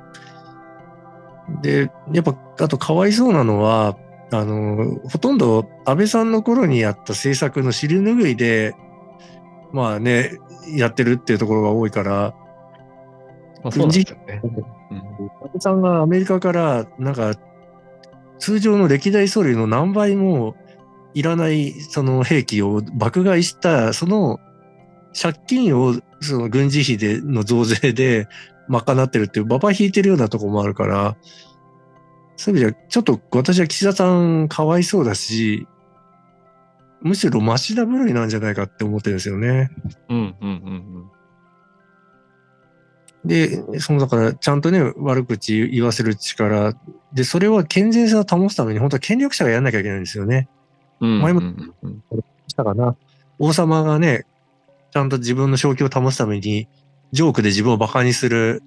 [1.61, 3.97] で、やっぱ、あとかわいそうなのは、
[4.31, 8.75] あの、ほとんど安倍さんの頃にやった政策の尻拭いで、
[9.71, 10.37] まあね、
[10.75, 12.33] やってるっていうところが多いから、
[13.63, 14.41] まあ、そうなんですよね。
[14.43, 14.99] うん
[15.41, 17.33] 安倍さんがアメリカから、なんか、
[18.39, 20.55] 通常の歴代総理の何倍も
[21.13, 24.39] いらないその兵器を爆買いした、その
[25.19, 28.27] 借金をその軍事費での増税で
[28.69, 31.17] 賄ってるっていう、ババ引いてるようなとこもあるから、
[32.37, 35.67] そういう意味では、ちょっと私は岸田さんかわいそうだし、
[37.01, 39.69] むしろマシな部類なんじゃないかって思ってるんですよね。
[40.09, 41.11] うんうんうん
[43.25, 46.73] で、そのだから、ちゃんとね、悪口言わせる力。
[47.13, 50.47] で、それは健全さを保つために、本当は権力者がやんなきゃいけないんですよね。
[51.01, 51.09] うん。
[51.15, 52.03] うん前もうんうん
[52.47, 52.95] したかな。
[53.37, 54.25] 王様がね、
[54.91, 56.69] ちゃんと自分の正気を保つために、
[57.11, 58.61] ジョークで自分を馬鹿にする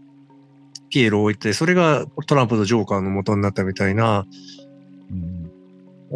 [0.91, 4.27] ピエロを置いて、それがトランプとジョーカーの元になったみたいな、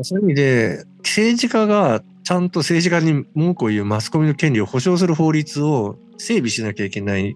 [0.03, 7.35] そういう意味で、政治家がちゃんと政治家に文句を言うマスコミの権利を保障する法律を整備しなきゃいけない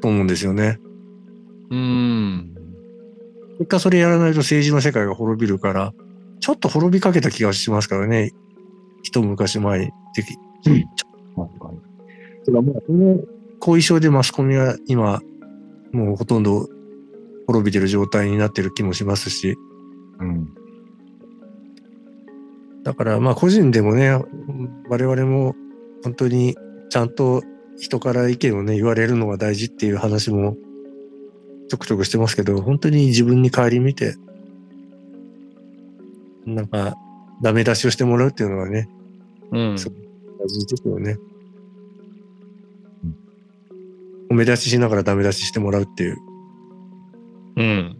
[0.00, 0.78] と思うんですよね。
[1.70, 2.54] うん。
[3.58, 5.92] 結果それやらないと政治の世界が滅びるから、
[6.40, 8.32] ちょっと滅びかけた気がしますからね。
[9.02, 9.90] 一昔前に。
[10.14, 10.36] 的
[10.66, 11.80] うんうこ
[12.88, 13.20] の
[13.60, 15.20] 後遺症でマスコミは今、
[15.92, 16.68] もうほとんど
[17.46, 19.56] 滅びてる状態になってる気もしますし。
[20.18, 20.48] うん。
[22.82, 24.10] だからまあ個人でもね、
[24.88, 25.54] 我々も
[26.02, 26.56] 本当に
[26.88, 27.42] ちゃんと
[27.76, 30.56] 人から意見をね、言われるのが大事っていう話も
[31.68, 34.16] ちょくちょくしてますけど、本当に自分に顧みて、
[36.46, 36.96] なんか
[37.42, 38.88] ダメ出しをしてもらうっていうのはね、
[39.52, 39.74] うん。
[39.74, 41.16] 大事ですよね。
[44.30, 46.18] 褒め出ししながらダメ出ししてもらうっていう。
[47.56, 47.96] うん。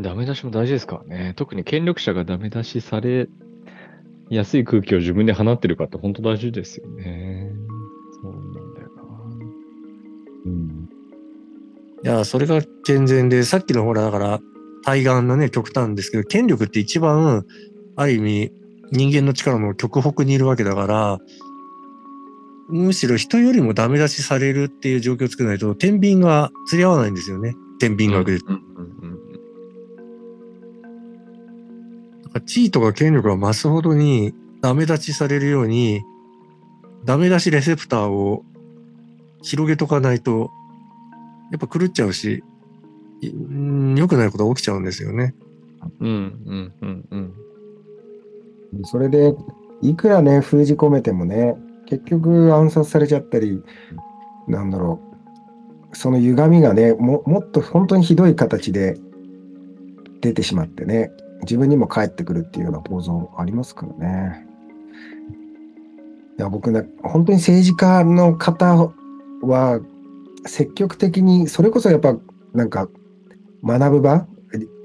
[0.00, 1.32] ダメ出しも大事ですからね。
[1.36, 3.28] 特に権力者がダメ出しされ
[4.30, 7.52] やすい空気を自分で放ってるかって本当大事ですよね。
[8.22, 9.02] そうなんだよな。
[10.46, 10.88] うん。
[12.04, 14.40] いや、それが健全で、さっきのほら、だから、
[14.84, 17.44] 対岸のね、極端ですけど、権力って一番、
[17.96, 18.52] ある意味、
[18.92, 21.18] 人間の力の極北にいるわけだから、
[22.68, 27.54] むしろ人よりもダメ出しされるっていう状況を作らないと、天秤が釣り合わないんですよね。
[27.78, 28.36] 天秤学で。
[28.38, 28.60] うんうん
[29.10, 29.16] うん
[32.44, 36.02] 地位とか権力が増すほどにダメ出しされるように、
[37.04, 38.44] ダメ出しレセプターを
[39.42, 40.50] 広げとかないと、
[41.50, 42.44] やっぱ狂っちゃうし、
[43.22, 45.34] 良くないことが起きちゃうんですよね。
[46.00, 47.34] うんうんうんうん
[48.84, 49.34] それで、
[49.80, 51.56] いくらね、封じ込めてもね、
[51.86, 53.62] 結局暗殺されちゃったり、
[54.48, 55.00] なんだろ
[55.92, 58.98] う、その歪みがね、ももっと本当にひどい形で
[60.20, 61.10] 出てしまってね、
[61.42, 64.46] 自分にも返ってくるっていうような構造ありますからね。
[66.38, 68.92] いや、僕ね、本当に政治家の方
[69.42, 69.80] は、
[70.44, 72.16] 積極的に、それこそやっぱ、
[72.52, 72.88] なんか、
[73.64, 74.26] 学ぶ場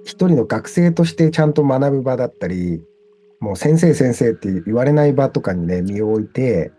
[0.03, 2.81] 一人の学生としてちゃんと学ぶ場だったり、
[3.39, 6.71] もう先生先生って言われない場とかにね、身を置いて、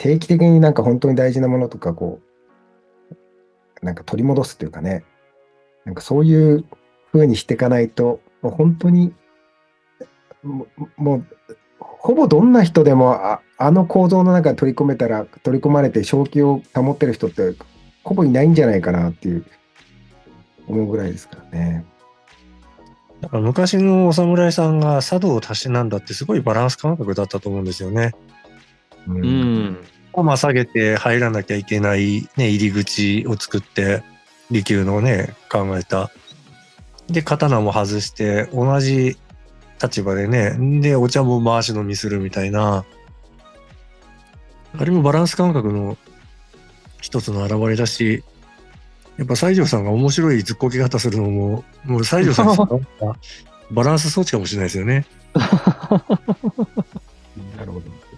[0.00, 2.20] 定期的になんか本当に大事なものとかこ
[3.82, 5.04] う、なんか取り戻すというかね、
[5.84, 6.64] なんかそういう
[7.12, 9.12] 風にしていかないと、もう本当に、
[10.96, 11.24] もう、
[11.78, 17.54] ほぼどんな人でもああの構造の中に取り込めたら、取り込まれて正気を保ってる人って、
[18.02, 19.44] ほぼいないんじゃないかなっていう、
[20.66, 21.84] 思うぐらいですからね。
[23.20, 28.14] だか昔のお侍さんが茶道をたしなんだってすごいバランス感覚だったと思うんですよね。
[29.14, 29.78] ううんん
[30.12, 34.02] 駒下げて入らなきゃいけない、ね、入り口を作って、
[34.50, 36.10] 利休のね、考えた。
[37.08, 39.16] で、刀も外して、同じ
[39.82, 42.84] 立場でね、で、お茶も回し飲みするみたいな、
[44.78, 45.96] あれもバランス感覚の
[47.00, 48.24] 一つの表れだし、
[49.16, 52.66] やっぱ西条さんが面白いずっこけ方するのも、もう西条さんが
[53.70, 55.06] バランス装置かもしれないですよね。
[55.34, 55.40] な
[57.64, 58.09] るほど。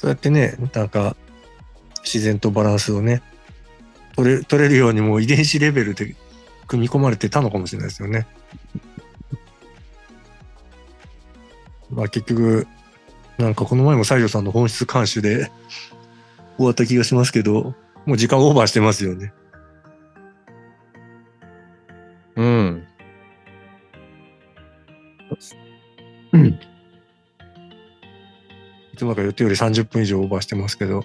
[0.00, 1.16] そうやってね、なんか、
[2.04, 3.20] 自然とバランスをね、
[4.14, 6.14] 取れ、取れるようにもう遺伝子レベルで
[6.68, 8.28] 組み込まれてたのかもしれないですよね。
[11.90, 12.68] まあ結局、
[13.38, 15.50] なんかこの前も西条さんの本質監修で
[16.56, 17.74] 終わった気がしますけど、
[18.06, 19.32] もう時間オーバーしてますよね。
[22.36, 22.86] うん。
[26.32, 26.60] うん。
[28.98, 31.04] いつもか予定より30分以上オーバーしてますけど、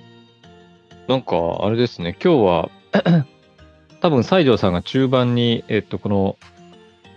[1.07, 2.71] なんか、あれですね、今日は、
[4.01, 6.35] 多分西条さんが中盤に、えっと、この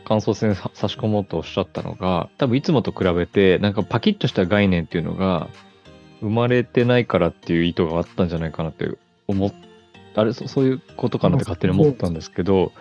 [0.05, 5.49] 感想戦さ差し込もうとおっしゃったのが、多分いつもと比べて、なんかパキッとした概念っていうのが、
[6.20, 8.87] 生まれてないからっていう意図があったんじゃないかなって
[9.29, 9.55] 思っ
[10.14, 12.72] あれそそういうことかなって勝手に思ったんですけど、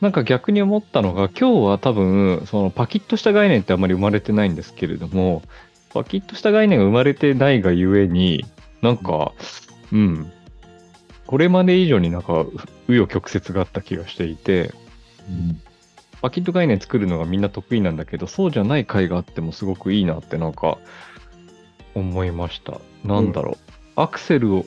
[0.00, 5.42] なんか逆に思ったのが、今日は多分、そのパキッとした概念ってあんまり生まれてないんですけれども、
[5.94, 8.44] パキッとした概念が生まれてないがゆえに、
[8.82, 9.32] なんか、
[9.92, 10.32] うん、
[11.26, 12.48] これまで以上になんか、紆
[12.88, 14.72] 余曲折があった気がしていて、
[16.20, 20.78] パキッと概念作るのがみんな得意なんだけど、そうじゃない回があってもすごくいいなってなんか
[21.94, 22.80] 思いました。
[23.04, 23.56] なんだろう。
[23.96, 24.66] アクセルを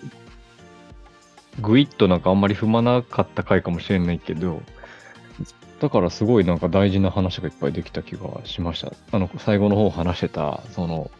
[1.59, 4.61] グイッとなんかあんまり踏まなかった回かもしれないけど、
[5.79, 8.91] だからすごいなんか大事な話がいっぱいできた気がしました。
[9.11, 11.11] あの、最後の方話してた、その、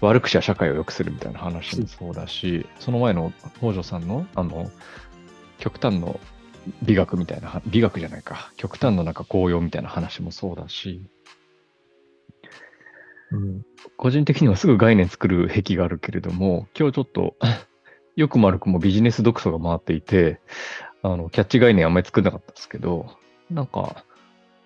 [0.00, 4.70] 悪口は社会を良くするみたいな話もそうだし、その前の北条さんの、あの、
[5.58, 6.18] 極端の
[6.82, 11.02] 美学みたいな、美学じゃないか、極端のなんか紅葉みたいな話もそうだし、
[13.32, 13.62] うん。
[13.96, 17.36] 個人的にはすぐ概念作る癖があるけれども、今日ちょっと、
[18.16, 20.40] よくも悪くもビジネス読書が回っていて、
[21.02, 23.19] あの、キャッチ概念あんまり作んなかったんですけど、
[23.50, 24.04] なんか、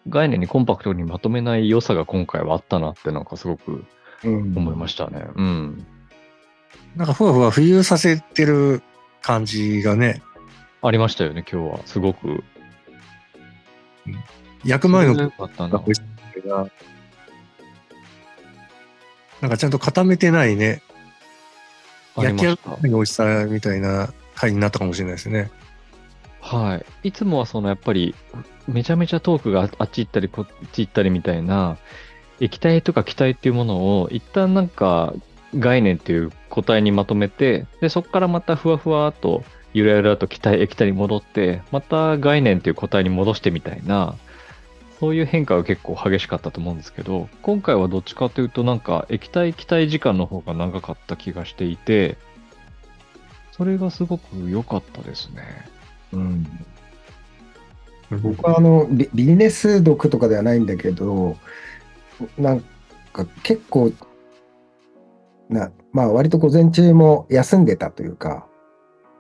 [0.08, 3.84] 概念にコンパクトにまとめない良さが今回はあったなってなんかすごく
[4.22, 5.26] うん思いましたね。
[5.34, 5.86] うん。
[6.96, 8.82] なんかふわふわ浮遊させてる
[9.22, 10.22] 感じがね、
[10.82, 11.80] ありましたよね、今日は。
[11.86, 12.44] すごく。
[14.64, 15.30] 焼く前のな
[19.40, 20.82] なんかちゃんと固めてないね、
[22.16, 25.50] 焼き上がりの美味しさみたいな回になったかもしれないですね。
[26.44, 27.08] はい。
[27.08, 28.14] いつもはそのやっぱり、
[28.68, 31.78] めちゃめちゃトークがあっち行ったりこっち行ったりみたいな、
[32.38, 35.14] 液体とか気体っていうものを、一旦なんか
[35.58, 39.42] 概念っていう個体にまとめて、で、そこからまたふわふわっと、
[39.72, 44.14] ゆらゆらと気体、液体に戻って、また概念っていう個体に戻してみたいな、
[45.00, 52.18] そういう変化が結構激しかったと思うんですけど、今回はどっちかというとなんか液体気体時間の方が長かった気がしていて、
[53.52, 55.42] それがすごく良かったですね。
[56.14, 56.46] うん
[58.22, 61.36] 僕はあのビビジネス読とかではないんだけど、
[62.38, 62.64] なん
[63.12, 63.92] か結構
[65.48, 68.46] な、まあ割と午前中も休んでたというか、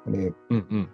[0.06, 0.88] でうんうん。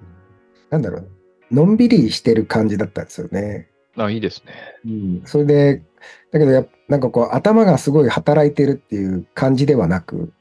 [0.71, 1.11] なんだろう、
[1.51, 3.69] のんびりしてる感じだったんですよね。
[3.97, 4.53] あ、いいですね。
[4.85, 5.83] うん、それで、
[6.31, 10.33] だけどやっぱなんかこう頭がすごい働いてるっていう感じではなく、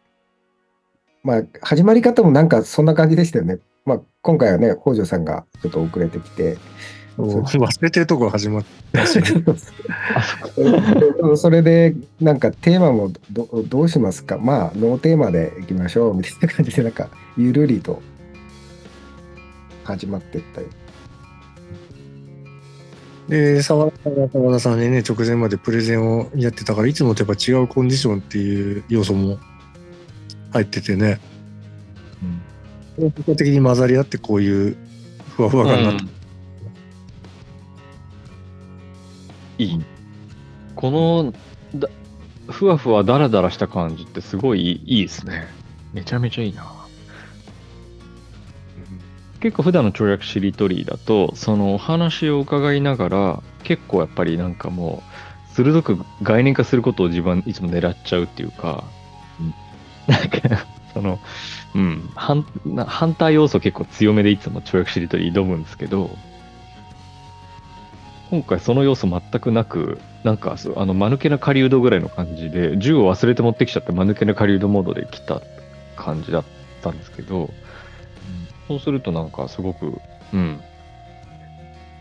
[1.24, 3.60] まあ始まり方もなんかそんな感じでしたよね。
[3.89, 6.57] まあ今回はね、北条さんがちょっと遅れてきて、
[7.17, 9.05] 忘れてるとこが始まった。
[9.07, 9.23] し、ね、
[11.19, 14.37] そそれでなんかテーマもどどうしますか？
[14.37, 16.15] まあノーテーマでいきましょう。
[16.15, 18.01] みたいな感じでなんかゆるりと
[19.83, 20.67] 始まってったり。
[23.27, 29.39] で、沢田さんが沢田さんでね、直前までプレゼンをやってたから、いつもとやっぱ違うコンディションっていう要素も
[30.51, 31.19] 入っててね、
[32.99, 34.77] 結果的に混ざり合ってこういう
[35.35, 36.05] ふわふわ感になった。
[39.57, 39.81] いい。
[40.75, 41.33] この
[41.79, 41.89] だ、
[42.47, 45.47] ふわふわだらだらした感じってすごいいいですね。
[45.93, 46.79] めちゃめちゃいいな。
[49.39, 55.01] 結構普段の跳躍しりとりだと、そのお話を伺いながら、結構やっぱりなんかも
[55.51, 58.83] う、鋭く概念化することを自分いつも狙っちゃうっていうか、
[60.07, 61.19] なんか、その、
[61.75, 66.09] うん、ハンなハンター要素結構強めでいつも跳躍しりとり挑むんですけど、
[68.29, 75.41] 今回その要素全くなく、なんかあの、間抜けな狩人ぐらいの感じで、銃を忘れて持ってきちゃって間抜けな狩人モードで来た
[75.95, 76.43] 感じだっ
[76.81, 77.49] たんですけど、
[78.67, 79.99] そうするとなんかすごく、
[80.31, 80.61] うん、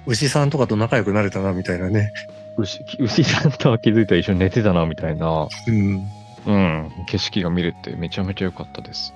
[0.07, 2.13] 牛さんとかと仲良くなれたな、みたいなね。
[2.59, 6.07] 牛牛さんとは気づいたら一緒に寝てたなみたいな、うん。
[6.49, 9.13] うん、景色が見れてめちゃめちゃ良かったです。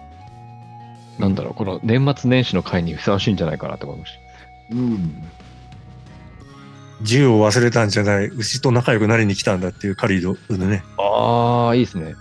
[1.19, 4.13] なんだろう、この年末年始の会にふさわしいんじゃないかなと思いまし
[4.73, 5.25] うん。
[7.01, 10.85] 銃を忘れたんじゃない、牛と仲良くなりに来たんだっていうカリードのね。
[10.99, 11.03] た。
[11.03, 12.15] ああ、いいですね。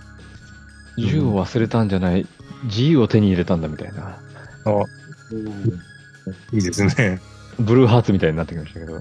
[0.96, 2.26] 銃を忘れたんじゃない、
[2.64, 4.18] 自由を手に入れたんだみたいな。
[6.54, 7.20] いいですね。
[7.58, 9.00] ブルーハーツみたいになってきましたけど、は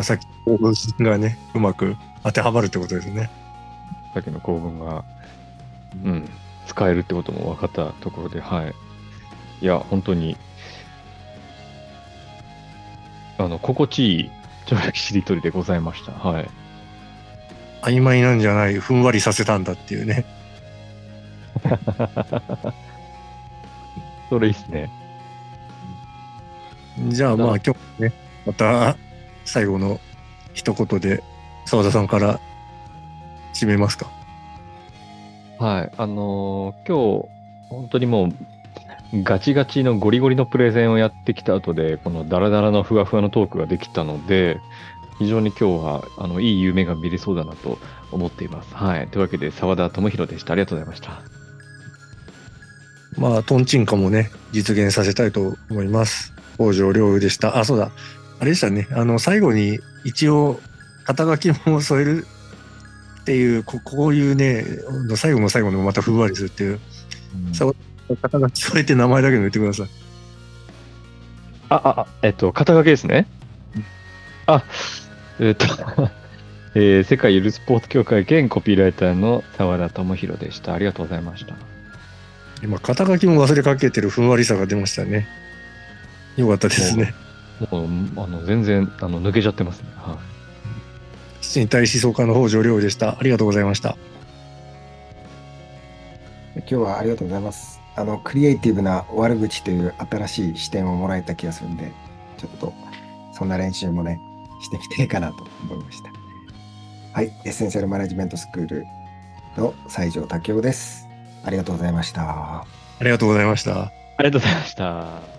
[0.00, 3.30] い、さっき興奮がね、うまく当てはまるってことですね。
[4.14, 5.04] さっきの構文が、
[6.04, 6.28] うん、
[6.66, 8.74] 使えるってことも分かったところで、はい。
[9.60, 10.36] いや、本当に、
[13.38, 14.30] あの、心地いい
[14.66, 16.12] 跳躍しりとりでございました。
[16.12, 16.48] はい。
[17.82, 20.24] 曖昧なんじゃない、ふんわりさせたんだっていうね。
[24.30, 24.88] それいいっすね。
[27.08, 28.12] じゃあまあ今日ね、
[28.46, 28.96] また
[29.44, 29.98] 最後の
[30.52, 31.22] 一言で
[31.72, 32.38] 澤田さんから
[33.54, 34.06] 締めますか？
[35.58, 35.92] はい。
[35.96, 37.28] あのー今日、
[37.70, 44.60] 本当にもう、ガチガチのゴリゴリのプレゼンをやってきた後で、このダラダラのふわふわのトークができたので、
[45.18, 47.78] 非常に今日は、あの、いい夢が見れそうだなと
[48.10, 48.74] 思っています。
[48.74, 49.08] はい。
[49.08, 50.52] というわけで、澤田智弘でした。
[50.52, 51.22] ありがとうございました。
[53.16, 56.34] まあ、トンチンカもね、実現させたいと思います。
[56.56, 57.56] 北条良でした。
[57.56, 57.90] あ、そうだ。
[58.40, 58.88] あれでしたね。
[58.92, 60.60] あの、最後に一応、
[61.04, 62.26] 肩書きも添える
[63.22, 64.64] っていう、ここういうね、
[65.16, 66.80] 最後の最後のまたふんわりするっていう、
[67.52, 69.88] そう肩書き添えて名前だけで言ってください。
[71.68, 73.26] あ、あ、あえっと、肩書きですね。
[74.46, 74.64] あ、
[75.38, 75.66] えっと、
[76.74, 80.74] えー世界ゆるスポーツ協会兼コピーライターの澤田智弘でした。
[80.74, 81.54] ありがとうございました。
[82.62, 85.26] 今、肩書きも忘れかけてるふんわりさが出ましたね。
[86.36, 87.14] よかったですね。
[87.70, 87.86] もう、
[88.16, 89.88] あの、全然、あの、抜けちゃってますね。
[89.96, 90.31] はい。
[91.54, 93.18] 身体思想家の北条良でした。
[93.18, 93.96] ありがとうございました。
[96.54, 97.80] 今日はありがとうございます。
[97.94, 101.92] あの、クリエイティブな悪口という新しい視点をもらえた気がするんで、
[102.38, 102.72] ちょっと
[103.32, 104.20] そんな練習もね、
[104.62, 106.10] してみたいかなと思いました。
[107.12, 108.84] はい、エッセンシャルマネジメントスクール
[109.56, 111.06] の西条武雄です。
[111.44, 112.22] ありがとうございました。
[112.62, 112.64] あ
[113.02, 113.82] りがとうございました。
[113.82, 115.31] ありがとうございました。